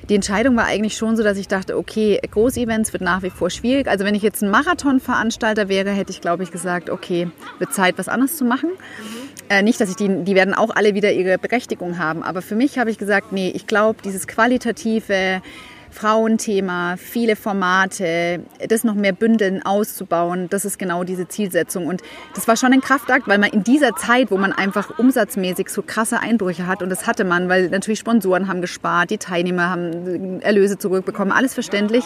die 0.09 0.15
Entscheidung 0.15 0.57
war 0.57 0.65
eigentlich 0.65 0.97
schon 0.97 1.17
so, 1.17 1.23
dass 1.23 1.37
ich 1.37 1.49
dachte, 1.49 1.77
okay, 1.77 2.19
Großevents 2.31 2.93
wird 2.93 3.03
nach 3.03 3.23
wie 3.23 3.31
vor 3.31 3.51
schwierig. 3.51 3.89
Also 3.89 4.05
wenn 4.05 4.15
ich 4.15 4.23
jetzt 4.23 4.43
ein 4.43 4.51
Marathonveranstalter 4.51 5.69
wäre, 5.69 5.91
hätte 5.91 6.11
ich, 6.11 6.21
glaube 6.21 6.43
ich, 6.43 6.51
gesagt, 6.51 6.89
okay, 6.89 7.31
wird 7.59 7.73
Zeit, 7.75 7.99
was 7.99 8.09
anderes 8.09 8.37
zu 8.37 8.45
machen. 8.45 8.71
Mhm. 8.71 9.29
Äh, 9.51 9.63
nicht, 9.63 9.81
dass 9.81 9.91
ich 9.91 9.97
die, 9.97 10.25
die 10.25 10.35
werden 10.35 10.55
auch 10.55 10.71
alle 10.75 10.95
wieder 10.95 11.13
ihre 11.13 11.39
Berechtigung 11.39 11.99
haben. 11.99 12.23
Aber 12.23 12.43
für 12.43 12.55
mich 12.55 12.79
habe 12.79 12.91
ich 12.91 12.99
gesagt, 12.99 13.33
nee, 13.33 13.51
ich 13.55 13.67
glaube, 13.67 14.01
dieses 14.03 14.27
qualitative, 14.27 15.43
Frauenthema, 15.91 16.97
viele 16.97 17.37
Formate, 17.37 18.41
das 18.69 18.85
noch 18.85 18.95
mehr 18.95 19.13
bündeln, 19.13 19.63
auszubauen, 19.65 20.49
das 20.51 20.65
ist 20.65 20.79
genau 20.79 21.05
diese 21.05 21.29
Zielsetzung. 21.29 21.87
Und 21.87 22.03
das 22.35 22.49
war 22.49 22.57
schon 22.57 22.73
ein 22.73 22.81
Kraftakt, 22.81 23.29
weil 23.29 23.39
man 23.39 23.51
in 23.51 23.65
dieser 23.65 23.95
Zeit, 23.97 24.31
wo 24.31 24.37
man 24.37 24.53
einfach 24.53 24.99
umsatzmäßig 24.99 25.69
so 25.69 25.83
krasse 25.83 26.21
Einbrüche 26.21 26.67
hat, 26.67 26.83
und 26.83 26.91
das 26.91 27.07
hatte 27.07 27.25
man, 27.25 27.49
weil 27.49 27.69
natürlich 27.69 27.99
Sponsoren 27.99 28.49
haben 28.49 28.61
gespart, 28.61 29.11
die 29.11 29.19
Teilnehmer 29.19 29.71
haben 29.71 30.41
Erlöse 30.41 30.79
zurückbekommen, 30.79 31.33
alles 31.33 31.55
verständlich 31.55 32.05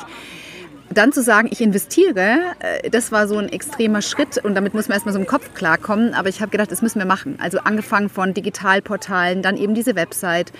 dann 0.95 1.12
zu 1.12 1.23
sagen, 1.23 1.49
ich 1.51 1.61
investiere, 1.61 2.38
äh, 2.61 2.90
das 2.90 3.12
war 3.12 3.29
so 3.29 3.38
ein 3.38 3.49
extremer 3.49 4.03
Schritt 4.03 4.38
und 4.38 4.55
damit 4.55 4.75
muss 4.75 4.88
man 4.88 4.97
erstmal 4.97 5.12
so 5.12 5.21
im 5.21 5.27
Kopf 5.27 5.55
klarkommen. 5.55 6.14
Aber 6.14 6.29
ich 6.29 6.40
habe 6.40 6.51
gedacht, 6.51 6.71
das 6.71 6.83
müssen 6.83 6.99
wir 6.99 7.07
machen. 7.07 7.38
Also 7.40 7.59
angefangen 7.61 8.09
von 8.09 8.35
Digitalportalen, 8.35 9.42
dann 9.42 9.57
eben 9.57 9.75
diese 9.75 9.97
Website, 9.97 10.53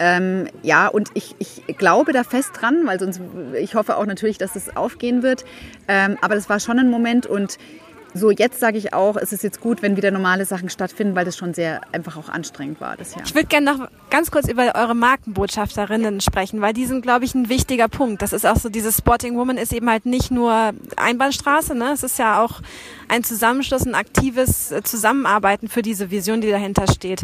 ähm, 0.00 0.48
ja, 0.62 0.88
und 0.88 1.10
ich, 1.12 1.36
ich 1.38 1.62
glaube 1.76 2.12
da 2.12 2.24
fest 2.24 2.52
dran, 2.54 2.86
weil 2.86 2.98
sonst, 2.98 3.20
ich 3.60 3.74
hoffe 3.74 3.98
auch 3.98 4.06
natürlich, 4.06 4.38
dass 4.38 4.56
es 4.56 4.74
aufgehen 4.74 5.22
wird. 5.22 5.44
Ähm, 5.88 6.16
aber 6.22 6.34
das 6.34 6.48
war 6.48 6.58
schon 6.58 6.78
ein 6.78 6.90
Moment 6.90 7.26
und 7.26 7.58
so, 8.14 8.30
jetzt 8.30 8.58
sage 8.58 8.76
ich 8.76 8.92
auch, 8.92 9.16
es 9.16 9.32
ist 9.32 9.44
jetzt 9.44 9.60
gut, 9.60 9.82
wenn 9.82 9.96
wieder 9.96 10.10
normale 10.10 10.44
Sachen 10.44 10.68
stattfinden, 10.68 11.14
weil 11.14 11.24
das 11.24 11.36
schon 11.36 11.54
sehr 11.54 11.80
einfach 11.92 12.16
auch 12.16 12.28
anstrengend 12.28 12.80
war 12.80 12.96
das 12.96 13.14
Jahr. 13.14 13.24
Ich 13.24 13.34
würde 13.34 13.46
gerne 13.46 13.72
noch 13.72 13.88
ganz 14.08 14.30
kurz 14.32 14.48
über 14.48 14.74
eure 14.74 14.96
Markenbotschafterinnen 14.96 16.20
sprechen, 16.20 16.60
weil 16.60 16.72
die 16.72 16.86
sind, 16.86 17.02
glaube 17.02 17.24
ich, 17.24 17.34
ein 17.34 17.48
wichtiger 17.48 17.86
Punkt. 17.86 18.22
Das 18.22 18.32
ist 18.32 18.46
auch 18.46 18.56
so, 18.56 18.68
dieses 18.68 18.96
Sporting 18.96 19.36
Woman 19.36 19.58
ist 19.58 19.72
eben 19.72 19.88
halt 19.88 20.06
nicht 20.06 20.32
nur 20.32 20.72
Einbahnstraße, 20.96 21.76
ne? 21.76 21.92
es 21.92 22.02
ist 22.02 22.18
ja 22.18 22.42
auch 22.42 22.62
ein 23.08 23.22
Zusammenschluss, 23.22 23.86
ein 23.86 23.94
aktives 23.94 24.74
Zusammenarbeiten 24.82 25.68
für 25.68 25.82
diese 25.82 26.10
Vision, 26.10 26.40
die 26.40 26.50
dahinter 26.50 26.90
steht 26.90 27.22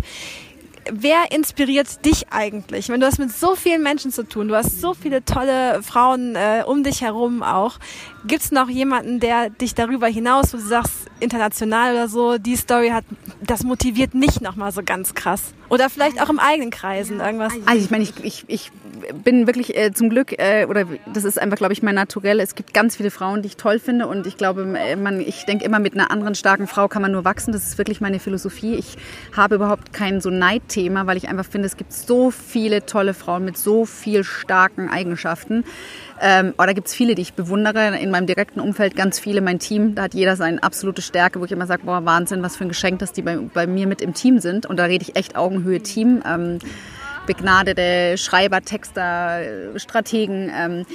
wer 0.93 1.33
inspiriert 1.33 2.05
dich 2.05 2.27
eigentlich? 2.31 2.89
Wenn 2.89 3.01
du 3.01 3.07
hast 3.07 3.19
mit 3.19 3.33
so 3.33 3.55
vielen 3.55 3.83
Menschen 3.83 4.11
zu 4.11 4.23
tun, 4.23 4.49
du 4.49 4.57
hast 4.57 4.81
so 4.81 4.95
viele 4.95 5.25
tolle 5.25 5.83
Frauen 5.83 6.35
äh, 6.37 6.63
um 6.67 6.83
dich 6.83 7.03
herum 7.03 7.43
auch. 7.43 7.79
Gibt 8.27 8.43
es 8.43 8.53
noch 8.53 8.69
jemanden, 8.69 9.21
der 9.21 9.51
dich 9.51 9.75
darüber 9.75 10.07
hinaus, 10.07 10.53
wo 10.53 10.59
du 10.59 10.65
sagst, 10.65 11.07
international 11.21 11.93
oder 11.93 12.09
so, 12.09 12.39
die 12.39 12.57
Story 12.57 12.89
hat, 12.89 13.05
das 13.41 13.63
motiviert 13.63 14.15
mich 14.15 14.41
nochmal 14.41 14.73
so 14.73 14.83
ganz 14.85 15.15
krass? 15.15 15.55
Oder 15.69 15.91
vielleicht 15.91 16.21
auch 16.21 16.31
im 16.31 16.39
eigenen 16.39 16.71
Kreisen 16.71 17.21
irgendwas? 17.21 17.53
Also 17.67 17.85
ich 17.85 17.91
meine, 17.91 18.05
ich, 18.05 18.13
ich, 18.23 18.45
ich 18.47 18.71
bin 19.25 19.47
wirklich 19.47 19.77
äh, 19.77 19.93
zum 19.93 20.11
Glück, 20.11 20.33
äh, 20.39 20.67
oder 20.67 20.85
das 21.13 21.25
ist 21.25 21.39
einfach, 21.39 21.57
glaube 21.57 21.73
ich, 21.73 21.83
mein 21.83 21.95
Naturell. 21.95 22.41
Es 22.41 22.55
gibt 22.55 22.75
ganz 22.75 22.97
viele 22.97 23.11
Frauen, 23.11 23.43
die 23.43 23.49
ich 23.49 23.57
toll 23.57 23.79
finde 23.79 24.07
und 24.07 24.27
ich 24.27 24.37
glaube, 24.37 24.63
äh, 24.79 24.97
man, 24.97 25.21
ich 25.21 25.45
denke 25.45 25.65
immer, 25.65 25.79
mit 25.79 25.95
einer 25.95 26.11
anderen 26.11 26.35
starken 26.35 26.67
Frau 26.67 26.89
kann 26.89 27.03
man 27.03 27.13
nur 27.13 27.25
wachsen. 27.25 27.53
Das 27.53 27.65
ist 27.65 27.79
wirklich 27.79 28.01
meine 28.01 28.19
Philosophie. 28.19 28.75
Ich 28.75 28.97
habe 29.37 29.57
überhaupt 29.57 29.93
kein 29.93 30.21
so 30.21 30.31
Neidthema, 30.31 31.07
weil 31.07 31.17
ich 31.17 31.29
einfach 31.29 31.47
finde, 31.47 31.67
es 31.67 31.77
gibt 31.77 31.93
so 31.93 32.31
viele 32.31 32.87
tolle 32.87 33.15
Frauen 33.15 33.45
mit 33.45 33.59
so 33.59 33.85
viel 33.85 34.25
starken 34.25 34.89
Eigenschaften. 34.89 35.65
Ähm, 36.21 36.55
aber 36.57 36.67
da 36.67 36.73
gibt 36.73 36.89
es 36.89 36.95
viele, 36.95 37.15
die 37.15 37.23
ich 37.23 37.35
bewundere. 37.35 37.99
In 37.99 38.11
meinem 38.11 38.27
direkten 38.27 38.61
Umfeld 38.61 38.97
ganz 38.97 39.19
viele. 39.19 39.41
Mein 39.41 39.59
Team, 39.59 39.95
da 39.95 40.03
hat 40.05 40.15
jeder 40.15 40.37
seine 40.37 40.63
absolute 40.63 41.03
Stärke, 41.03 41.41
wo 41.41 41.45
ich 41.45 41.53
immer 41.53 41.67
sage, 41.67 41.83
boah, 41.85 42.05
Wahnsinn, 42.05 42.43
was 42.43 42.57
für 42.57 42.65
ein 42.65 42.69
Geschenk, 42.69 42.99
dass 43.01 43.13
die 43.13 43.23
bei, 43.23 43.37
bei 43.37 43.67
mir 43.67 43.87
mit 43.87 44.01
im 44.01 44.15
Team 44.15 44.39
sind. 44.39 44.67
Und 44.67 44.79
da 44.79 44.85
rede 44.85 45.03
ich 45.03 45.17
echt 45.17 45.37
Augenhöhe 45.37 45.81
Team. 45.81 46.23
Ähm, 46.27 46.59
begnadete 47.27 48.17
Schreiber, 48.19 48.63
Texter, 48.63 49.41
Strategen. 49.77 50.51
Ähm, 50.55 50.87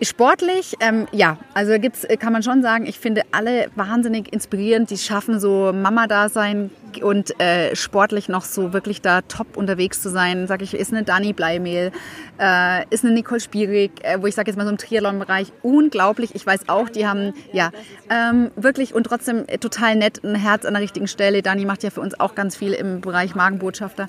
Sportlich, 0.00 0.74
ähm, 0.78 1.08
ja, 1.10 1.38
also 1.54 1.76
gibt's, 1.78 2.06
kann 2.20 2.32
man 2.32 2.44
schon 2.44 2.62
sagen, 2.62 2.86
ich 2.86 3.00
finde 3.00 3.22
alle 3.32 3.68
wahnsinnig 3.74 4.32
inspirierend, 4.32 4.90
die 4.90 4.96
schaffen 4.96 5.40
so 5.40 5.72
Mama-Dasein 5.72 6.70
und 7.02 7.38
äh, 7.40 7.74
sportlich 7.74 8.28
noch 8.28 8.44
so 8.44 8.72
wirklich 8.72 9.02
da 9.02 9.22
top 9.22 9.56
unterwegs 9.56 10.00
zu 10.00 10.08
sein. 10.08 10.46
Sag 10.46 10.62
ich, 10.62 10.74
ist 10.74 10.92
eine 10.92 11.02
Dani 11.02 11.32
Bleimehl, 11.32 11.90
äh, 12.38 12.84
ist 12.90 13.04
eine 13.04 13.12
Nicole 13.12 13.40
Spierig, 13.40 13.90
äh, 14.04 14.22
wo 14.22 14.26
ich 14.26 14.36
sage 14.36 14.50
jetzt 14.50 14.56
mal 14.56 14.64
so 14.64 14.70
im 14.70 14.78
Triathlon-Bereich, 14.78 15.52
unglaublich. 15.62 16.34
Ich 16.36 16.46
weiß 16.46 16.68
auch, 16.68 16.88
die 16.88 17.06
haben 17.06 17.34
ja 17.52 17.70
ähm, 18.08 18.52
wirklich 18.54 18.94
und 18.94 19.04
trotzdem 19.04 19.46
total 19.60 19.96
nett 19.96 20.22
ein 20.22 20.36
Herz 20.36 20.64
an 20.64 20.74
der 20.74 20.82
richtigen 20.82 21.08
Stelle. 21.08 21.42
Dani 21.42 21.64
macht 21.64 21.82
ja 21.82 21.90
für 21.90 22.00
uns 22.00 22.18
auch 22.18 22.36
ganz 22.36 22.54
viel 22.54 22.72
im 22.72 23.00
Bereich 23.00 23.34
Magenbotschafter. 23.34 24.08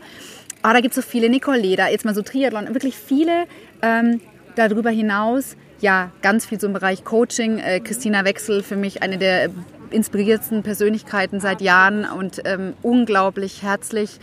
Aber 0.62 0.74
da 0.74 0.82
gibt 0.82 0.96
es 0.96 1.04
so 1.04 1.10
viele, 1.10 1.30
Nicole 1.30 1.60
Leder, 1.60 1.90
jetzt 1.90 2.06
mal 2.06 2.14
so 2.14 2.22
Triathlon, 2.22 2.68
wirklich 2.76 2.96
viele 2.96 3.46
ähm, 3.82 4.22
darüber 4.56 4.92
hinaus, 4.92 5.56
ja, 5.82 6.12
ganz 6.22 6.46
viel 6.46 6.60
so 6.60 6.68
im 6.68 6.74
Bereich 6.74 7.04
Coaching. 7.04 7.60
Äh, 7.60 7.80
Christina 7.80 8.26
Wechsel, 8.26 8.64
für 8.64 8.76
mich 8.76 9.02
eine 9.02 9.18
der 9.18 9.50
inspirierendsten 9.92 10.64
Persönlichkeiten 10.64 11.40
seit 11.40 11.62
Jahren 11.62 12.06
und 12.06 12.42
ähm, 12.46 12.74
unglaublich 12.82 13.64
herzlich. 13.64 14.20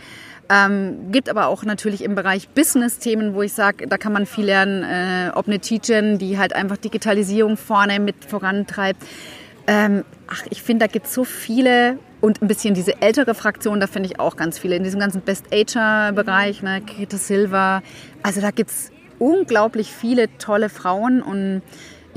Ähm, 0.49 1.11
gibt 1.11 1.27
aber 1.29 1.47
auch 1.47 1.63
natürlich 1.63 2.03
im 2.03 2.15
Bereich 2.15 2.47
Business-Themen, 2.49 3.33
wo 3.33 3.41
ich 3.41 3.51
sage, 3.51 3.85
da 3.87 3.97
kann 3.97 4.13
man 4.13 4.25
viel 4.25 4.45
lernen, 4.45 4.83
äh, 4.83 5.31
ob 5.35 5.47
eine 5.47 5.59
Teachin, 5.59 6.19
die 6.19 6.37
halt 6.37 6.53
einfach 6.53 6.77
Digitalisierung 6.77 7.57
vorne 7.57 7.99
mit 7.99 8.23
vorantreibt. 8.23 9.03
Ähm, 9.67 10.05
ach, 10.27 10.43
ich 10.49 10.63
finde, 10.63 10.85
da 10.85 10.91
gibt 10.91 11.07
es 11.07 11.13
so 11.13 11.25
viele 11.25 11.99
und 12.21 12.41
ein 12.41 12.47
bisschen 12.47 12.73
diese 12.73 13.01
ältere 13.01 13.35
Fraktion, 13.35 13.81
da 13.81 13.87
finde 13.87 14.07
ich 14.07 14.19
auch 14.21 14.37
ganz 14.37 14.57
viele. 14.57 14.77
In 14.77 14.83
diesem 14.83 15.01
ganzen 15.01 15.21
Best-Ager-Bereich, 15.21 16.63
ne, 16.63 16.81
Greta 16.81 17.17
Silva. 17.17 17.83
Also 18.23 18.39
da 18.39 18.51
gibt 18.51 18.69
es 18.69 18.91
unglaublich 19.19 19.91
viele 19.91 20.37
tolle 20.37 20.69
Frauen 20.69 21.21
und 21.21 21.61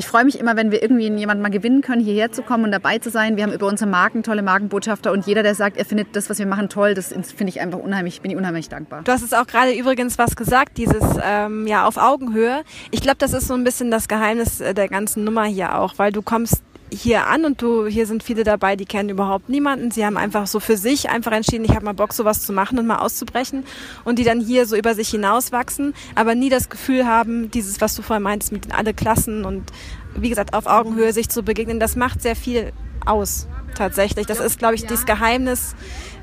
ich 0.00 0.06
freue 0.06 0.24
mich 0.24 0.40
immer, 0.40 0.56
wenn 0.56 0.70
wir 0.70 0.82
irgendwie 0.82 1.08
jemanden 1.08 1.42
mal 1.42 1.50
gewinnen 1.50 1.82
können, 1.82 2.02
hierher 2.02 2.32
zu 2.32 2.42
kommen 2.42 2.64
und 2.64 2.72
dabei 2.72 2.98
zu 2.98 3.10
sein. 3.10 3.36
Wir 3.36 3.44
haben 3.44 3.52
über 3.52 3.66
unsere 3.66 3.90
Marken 3.90 4.22
tolle 4.22 4.40
Markenbotschafter 4.40 5.12
und 5.12 5.26
jeder, 5.26 5.42
der 5.42 5.54
sagt, 5.54 5.76
er 5.76 5.84
findet 5.84 6.16
das, 6.16 6.30
was 6.30 6.38
wir 6.38 6.46
machen, 6.46 6.70
toll, 6.70 6.94
das 6.94 7.08
finde 7.08 7.50
ich 7.50 7.60
einfach 7.60 7.78
unheimlich, 7.78 8.22
bin 8.22 8.30
ich 8.30 8.36
unheimlich 8.38 8.70
dankbar. 8.70 9.02
Du 9.02 9.12
hast 9.12 9.22
es 9.22 9.34
auch 9.34 9.46
gerade 9.46 9.72
übrigens 9.74 10.16
was 10.16 10.36
gesagt, 10.36 10.78
dieses 10.78 11.02
ähm, 11.22 11.66
ja 11.66 11.86
auf 11.86 11.98
Augenhöhe. 11.98 12.62
Ich 12.90 13.02
glaube, 13.02 13.18
das 13.18 13.34
ist 13.34 13.46
so 13.46 13.52
ein 13.52 13.62
bisschen 13.62 13.90
das 13.90 14.08
Geheimnis 14.08 14.56
der 14.58 14.88
ganzen 14.88 15.22
Nummer 15.22 15.44
hier 15.44 15.78
auch, 15.78 15.94
weil 15.98 16.12
du 16.12 16.22
kommst 16.22 16.62
hier 16.92 17.26
an 17.26 17.44
und 17.44 17.62
du, 17.62 17.86
hier 17.86 18.06
sind 18.06 18.22
viele 18.22 18.44
dabei, 18.44 18.76
die 18.76 18.84
kennen 18.84 19.08
überhaupt 19.08 19.48
niemanden. 19.48 19.90
Sie 19.90 20.04
haben 20.04 20.16
einfach 20.16 20.46
so 20.46 20.60
für 20.60 20.76
sich 20.76 21.10
einfach 21.10 21.32
entschieden, 21.32 21.64
ich 21.64 21.74
habe 21.74 21.84
mal 21.84 21.94
Bock, 21.94 22.12
sowas 22.12 22.44
zu 22.44 22.52
machen 22.52 22.78
und 22.78 22.86
mal 22.86 22.98
auszubrechen 22.98 23.64
und 24.04 24.18
die 24.18 24.24
dann 24.24 24.40
hier 24.40 24.66
so 24.66 24.76
über 24.76 24.94
sich 24.94 25.08
hinauswachsen, 25.08 25.94
aber 26.14 26.34
nie 26.34 26.48
das 26.48 26.68
Gefühl 26.68 27.06
haben, 27.06 27.50
dieses, 27.50 27.80
was 27.80 27.94
du 27.94 28.02
vorhin 28.02 28.22
meintest, 28.22 28.52
mit 28.52 28.74
alle 28.74 28.94
Klassen 28.94 29.44
und 29.44 29.70
wie 30.14 30.28
gesagt, 30.28 30.54
auf 30.54 30.66
Augenhöhe 30.66 31.12
sich 31.12 31.28
zu 31.28 31.42
begegnen, 31.42 31.80
das 31.80 31.96
macht 31.96 32.22
sehr 32.22 32.36
viel 32.36 32.72
aus, 33.06 33.46
tatsächlich. 33.76 34.26
Das 34.26 34.40
ist, 34.40 34.58
glaube 34.58 34.74
ich, 34.74 34.86
das 34.86 35.06
Geheimnis, 35.06 35.74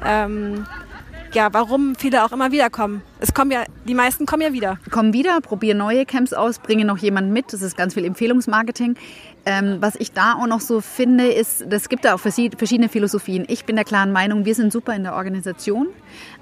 ähm, 0.05 0.65
ja, 1.33 1.49
warum 1.53 1.95
viele 1.95 2.25
auch 2.25 2.31
immer 2.31 2.51
wieder 2.51 2.69
kommen. 2.69 3.01
Es 3.19 3.33
kommen 3.33 3.49
ja, 3.51 3.63
die 3.87 3.95
meisten 3.95 4.25
kommen 4.27 4.43
ja 4.43 4.53
wieder. 4.53 4.77
Kommen 4.91 5.11
wieder, 5.11 5.41
probieren 5.41 5.79
neue 5.79 6.05
Camps 6.05 6.33
aus, 6.33 6.59
bringen 6.59 6.85
noch 6.85 6.99
jemanden 6.99 7.33
mit. 7.33 7.51
Das 7.51 7.61
ist 7.63 7.75
ganz 7.75 7.95
viel 7.95 8.05
Empfehlungsmarketing. 8.05 8.95
Ähm, 9.45 9.77
was 9.79 9.95
ich 9.95 10.11
da 10.11 10.33
auch 10.33 10.45
noch 10.45 10.59
so 10.59 10.81
finde, 10.81 11.27
ist, 11.27 11.61
es 11.61 11.87
gibt 11.87 12.03
da 12.03 12.15
auch 12.15 12.19
verschiedene 12.19 12.89
Philosophien. 12.89 13.45
Ich 13.47 13.63
bin 13.63 13.77
der 13.77 13.85
klaren 13.85 14.11
Meinung, 14.11 14.43
wir 14.43 14.53
sind 14.53 14.73
super 14.73 14.93
in 14.93 15.03
der 15.03 15.15
Organisation, 15.15 15.87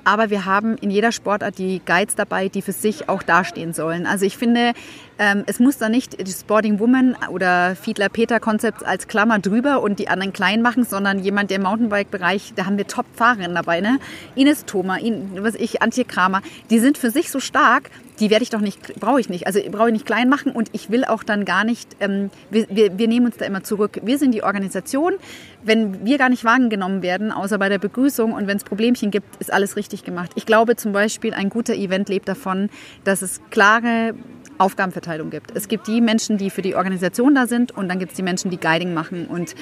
aber 0.04 0.32
wir 0.32 0.46
haben 0.46 0.76
in 0.78 0.90
jeder 0.90 1.12
Sportart 1.12 1.60
die 1.60 1.84
Guides 1.86 2.16
dabei, 2.16 2.50
die 2.50 2.64
für 2.64 2.72
sich 2.72 3.08
auch 3.08 3.22
dastehen 3.22 3.74
sollen. 3.74 4.08
Also 4.08 4.26
ich 4.26 4.38
finde, 4.38 4.74
ähm, 5.20 5.44
es 5.46 5.60
muss 5.60 5.78
da 5.78 5.88
nicht 5.88 6.26
die 6.28 6.32
Sporting 6.32 6.80
Woman 6.80 7.16
oder 7.30 7.76
Fiedler 7.76 8.10
Peter 8.10 8.40
Konzept 8.40 8.84
als 8.84 9.08
Klammer 9.08 9.38
drüber 9.38 9.84
und 9.84 10.00
die 10.00 10.10
anderen 10.10 10.34
klein 10.34 10.64
machen, 10.64 10.84
sondern 10.84 11.20
jemand, 11.20 11.52
der 11.52 11.58
im 11.58 11.64
Mountainbike-Bereich, 11.64 12.54
da 12.56 12.66
haben 12.66 12.78
wir 12.78 12.88
Top-Fahrerinnen 12.88 13.54
dabei, 13.54 13.82
ne? 13.82 14.00
Ines 14.34 14.66
Thoma, 14.66 14.98
was 15.38 15.54
ich, 15.54 15.84
Antje 15.84 16.06
Kramer, 16.06 16.42
die 16.70 16.80
sind 16.80 16.98
für 16.98 17.12
sich 17.12 17.30
so 17.32 17.40
stark, 17.40 17.92
die 18.20 18.30
werde 18.30 18.44
ich 18.44 18.50
doch 18.50 18.62
nicht, 18.62 19.00
brauche 19.00 19.20
ich 19.20 19.30
nicht. 19.30 19.46
Also 19.48 19.60
brauche 19.70 19.88
ich 19.88 19.94
nicht 19.94 20.06
klein 20.06 20.30
machen 20.30 20.52
und 20.52 20.70
ich 20.72 20.90
will 20.90 21.06
auch 21.06 21.24
dann 21.24 21.46
gar 21.46 21.64
nicht, 21.64 21.96
ähm, 22.00 22.30
wir, 22.50 22.66
wir, 22.70 22.98
wir 22.98 23.08
nehmen 23.08 23.26
uns 23.26 23.38
da 23.38 23.46
immer 23.46 23.64
zurück. 23.64 24.00
Wir 24.04 24.18
sind 24.18 24.32
die 24.34 24.44
Organisation. 24.44 25.14
Wenn 25.64 26.06
wir 26.06 26.18
gar 26.18 26.30
nicht 26.30 26.44
wahrgenommen 26.46 27.02
werden, 27.02 27.32
außer 27.32 27.58
bei 27.58 27.70
der 27.70 27.80
Begrüßung 27.80 28.34
und 28.34 28.48
wenn 28.48 28.58
es 28.58 28.64
Problemchen 28.64 29.12
gibt, 29.12 29.36
ist 29.40 29.52
alles 29.52 29.76
richtig 29.76 30.04
gemacht. 30.04 30.32
Ich 30.36 30.46
glaube 30.46 30.76
zum 30.76 30.94
Beispiel, 30.94 31.34
ein 31.34 31.50
guter 31.50 31.74
Event 31.74 32.10
lebt 32.10 32.28
davon, 32.28 32.70
dass 33.04 33.22
es 33.22 33.42
klare 33.50 34.14
Aufgabenverteilung 34.58 35.30
gibt. 35.30 35.56
Es 35.56 35.68
gibt 35.68 35.88
die 35.88 36.02
Menschen, 36.02 36.38
die 36.38 36.50
für 36.50 36.62
die 36.62 36.76
Organisation 36.76 37.36
da 37.36 37.48
sind 37.48 37.72
und 37.72 37.90
dann 37.90 38.00
gibt 38.00 38.12
es 38.12 38.16
die 38.16 38.24
Menschen, 38.24 38.52
die 38.52 38.60
Guiding 38.60 38.94
machen. 38.94 39.28
Und 39.28 39.56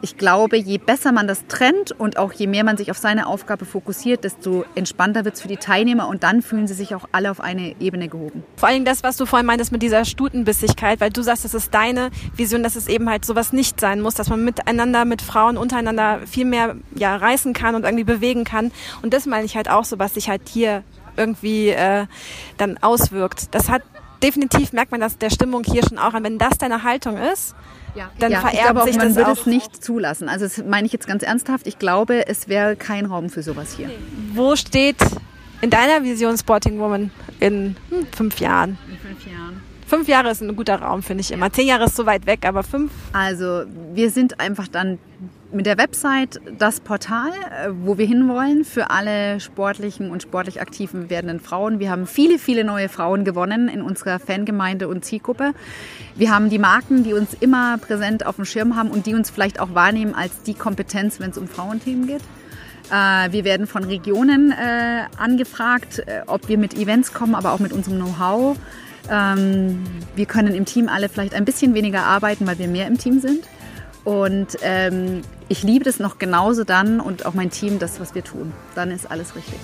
ich 0.00 0.16
glaube, 0.16 0.56
je 0.56 0.78
besser 0.78 1.10
man 1.12 1.26
das 1.26 1.46
trennt 1.48 1.92
und 1.92 2.18
auch 2.18 2.32
je 2.32 2.46
mehr 2.46 2.62
man 2.62 2.76
sich 2.76 2.90
auf 2.90 2.98
seine 2.98 3.26
Aufgabe 3.26 3.64
fokussiert, 3.64 4.22
desto 4.22 4.64
entspannter 4.74 5.24
wird 5.24 5.34
es 5.34 5.42
für 5.42 5.48
die 5.48 5.56
Teilnehmer 5.56 6.08
und 6.08 6.22
dann 6.22 6.40
fühlen 6.40 6.68
sie 6.68 6.74
sich 6.74 6.94
auch 6.94 7.08
alle 7.10 7.30
auf 7.30 7.40
eine 7.40 7.74
Ebene 7.80 8.08
gehoben. 8.08 8.44
Vor 8.56 8.68
allem 8.68 8.84
das, 8.84 9.02
was 9.02 9.16
du 9.16 9.26
vorhin 9.26 9.46
meintest 9.46 9.72
mit 9.72 9.82
dieser 9.82 10.04
Stutenbissigkeit, 10.04 11.00
weil 11.00 11.10
du 11.10 11.22
sagst, 11.22 11.44
das 11.44 11.54
ist 11.54 11.74
deine 11.74 12.10
Vision, 12.36 12.62
dass 12.62 12.76
es 12.76 12.86
eben 12.86 13.10
halt 13.10 13.24
sowas 13.24 13.52
nicht 13.52 13.80
sein 13.80 14.00
muss, 14.00 14.14
dass 14.14 14.28
man 14.28 14.44
miteinander, 14.44 15.04
mit 15.04 15.20
Frauen 15.20 15.56
untereinander 15.56 16.20
viel 16.26 16.44
mehr 16.44 16.76
ja, 16.94 17.16
reißen 17.16 17.52
kann 17.52 17.74
und 17.74 17.84
irgendwie 17.84 18.04
bewegen 18.04 18.44
kann. 18.44 18.70
Und 19.02 19.14
das 19.14 19.26
meine 19.26 19.44
ich 19.44 19.56
halt 19.56 19.68
auch 19.68 19.84
so, 19.84 19.98
was 19.98 20.14
sich 20.14 20.28
halt 20.28 20.42
hier 20.48 20.84
irgendwie 21.16 21.70
äh, 21.70 22.06
dann 22.56 22.78
auswirkt. 22.78 23.54
Das 23.54 23.68
hat 23.68 23.82
definitiv 24.22 24.72
merkt 24.72 24.90
man 24.92 25.00
das 25.00 25.18
der 25.18 25.30
Stimmung 25.30 25.64
hier 25.64 25.82
schon 25.86 25.98
auch 25.98 26.14
an. 26.14 26.24
Wenn 26.24 26.38
das 26.38 26.58
deine 26.58 26.82
Haltung 26.82 27.16
ist, 27.16 27.54
ja. 27.94 28.10
dann 28.18 28.32
ja, 28.32 28.40
vererbt 28.40 28.56
ich 28.56 28.62
glaube 28.62 28.80
auch, 28.82 28.86
sich 28.86 28.96
man 28.96 29.08
das 29.08 29.16
würde 29.16 29.30
auch. 29.32 29.38
es 29.38 29.46
nicht 29.46 29.84
zulassen. 29.84 30.28
Also 30.28 30.46
das 30.46 30.64
meine 30.64 30.86
ich 30.86 30.92
jetzt 30.92 31.06
ganz 31.06 31.22
ernsthaft. 31.22 31.66
Ich 31.66 31.78
glaube, 31.78 32.26
es 32.26 32.48
wäre 32.48 32.76
kein 32.76 33.06
Raum 33.06 33.30
für 33.30 33.42
sowas 33.42 33.74
hier. 33.76 33.90
Wo 34.32 34.56
steht 34.56 34.98
in 35.60 35.70
deiner 35.70 36.04
Vision 36.04 36.36
Sporting 36.38 36.78
Woman 36.78 37.10
in 37.40 37.76
hm, 37.90 38.06
fünf 38.14 38.40
Jahren? 38.40 38.78
In 38.88 38.98
fünf 38.98 39.26
Jahren. 39.26 39.62
Fünf 39.86 40.06
Jahre 40.06 40.30
ist 40.30 40.42
ein 40.42 40.54
guter 40.54 40.76
Raum, 40.76 41.02
finde 41.02 41.22
ich 41.22 41.30
immer. 41.30 41.50
Zehn 41.50 41.66
Jahre 41.66 41.84
ist 41.84 41.96
so 41.96 42.04
weit 42.04 42.26
weg, 42.26 42.44
aber 42.44 42.62
fünf. 42.62 42.92
Also 43.14 43.62
wir 43.94 44.10
sind 44.10 44.38
einfach 44.38 44.68
dann 44.68 44.98
mit 45.50 45.66
der 45.66 45.78
Website 45.78 46.40
das 46.58 46.80
Portal, 46.80 47.30
äh, 47.30 47.70
wo 47.82 47.96
wir 47.96 48.06
hinwollen 48.06 48.64
für 48.64 48.90
alle 48.90 49.40
sportlichen 49.40 50.10
und 50.10 50.22
sportlich 50.22 50.60
aktiven 50.60 51.08
werdenden 51.08 51.40
Frauen. 51.40 51.78
Wir 51.78 51.90
haben 51.90 52.06
viele, 52.06 52.38
viele 52.38 52.64
neue 52.64 52.88
Frauen 52.88 53.24
gewonnen 53.24 53.68
in 53.68 53.80
unserer 53.80 54.18
Fangemeinde 54.18 54.88
und 54.88 55.04
Zielgruppe. 55.04 55.52
Wir 56.16 56.34
haben 56.34 56.50
die 56.50 56.58
Marken, 56.58 57.02
die 57.02 57.14
uns 57.14 57.34
immer 57.40 57.78
präsent 57.78 58.26
auf 58.26 58.36
dem 58.36 58.44
Schirm 58.44 58.76
haben 58.76 58.90
und 58.90 59.06
die 59.06 59.14
uns 59.14 59.30
vielleicht 59.30 59.60
auch 59.60 59.74
wahrnehmen 59.74 60.14
als 60.14 60.42
die 60.42 60.54
Kompetenz, 60.54 61.18
wenn 61.18 61.30
es 61.30 61.38
um 61.38 61.48
Frauenthemen 61.48 62.06
geht. 62.06 62.22
Äh, 62.90 63.32
wir 63.32 63.44
werden 63.44 63.66
von 63.66 63.84
Regionen 63.84 64.52
äh, 64.52 65.04
angefragt, 65.16 66.02
ob 66.26 66.48
wir 66.48 66.58
mit 66.58 66.74
Events 66.74 67.14
kommen, 67.14 67.34
aber 67.34 67.52
auch 67.52 67.60
mit 67.60 67.72
unserem 67.72 67.98
Know-how. 67.98 68.58
Ähm, 69.10 69.84
wir 70.14 70.26
können 70.26 70.54
im 70.54 70.66
Team 70.66 70.88
alle 70.88 71.08
vielleicht 71.08 71.34
ein 71.34 71.46
bisschen 71.46 71.72
weniger 71.72 72.02
arbeiten, 72.02 72.46
weil 72.46 72.58
wir 72.58 72.68
mehr 72.68 72.86
im 72.86 72.98
Team 72.98 73.20
sind. 73.20 73.44
Und 74.08 74.56
ähm, 74.62 75.20
ich 75.50 75.62
liebe 75.62 75.84
das 75.84 75.98
noch 75.98 76.18
genauso 76.18 76.64
dann 76.64 76.98
und 76.98 77.26
auch 77.26 77.34
mein 77.34 77.50
Team, 77.50 77.78
das, 77.78 78.00
was 78.00 78.14
wir 78.14 78.24
tun. 78.24 78.54
Dann 78.74 78.90
ist 78.90 79.10
alles 79.10 79.36
richtig. 79.36 79.58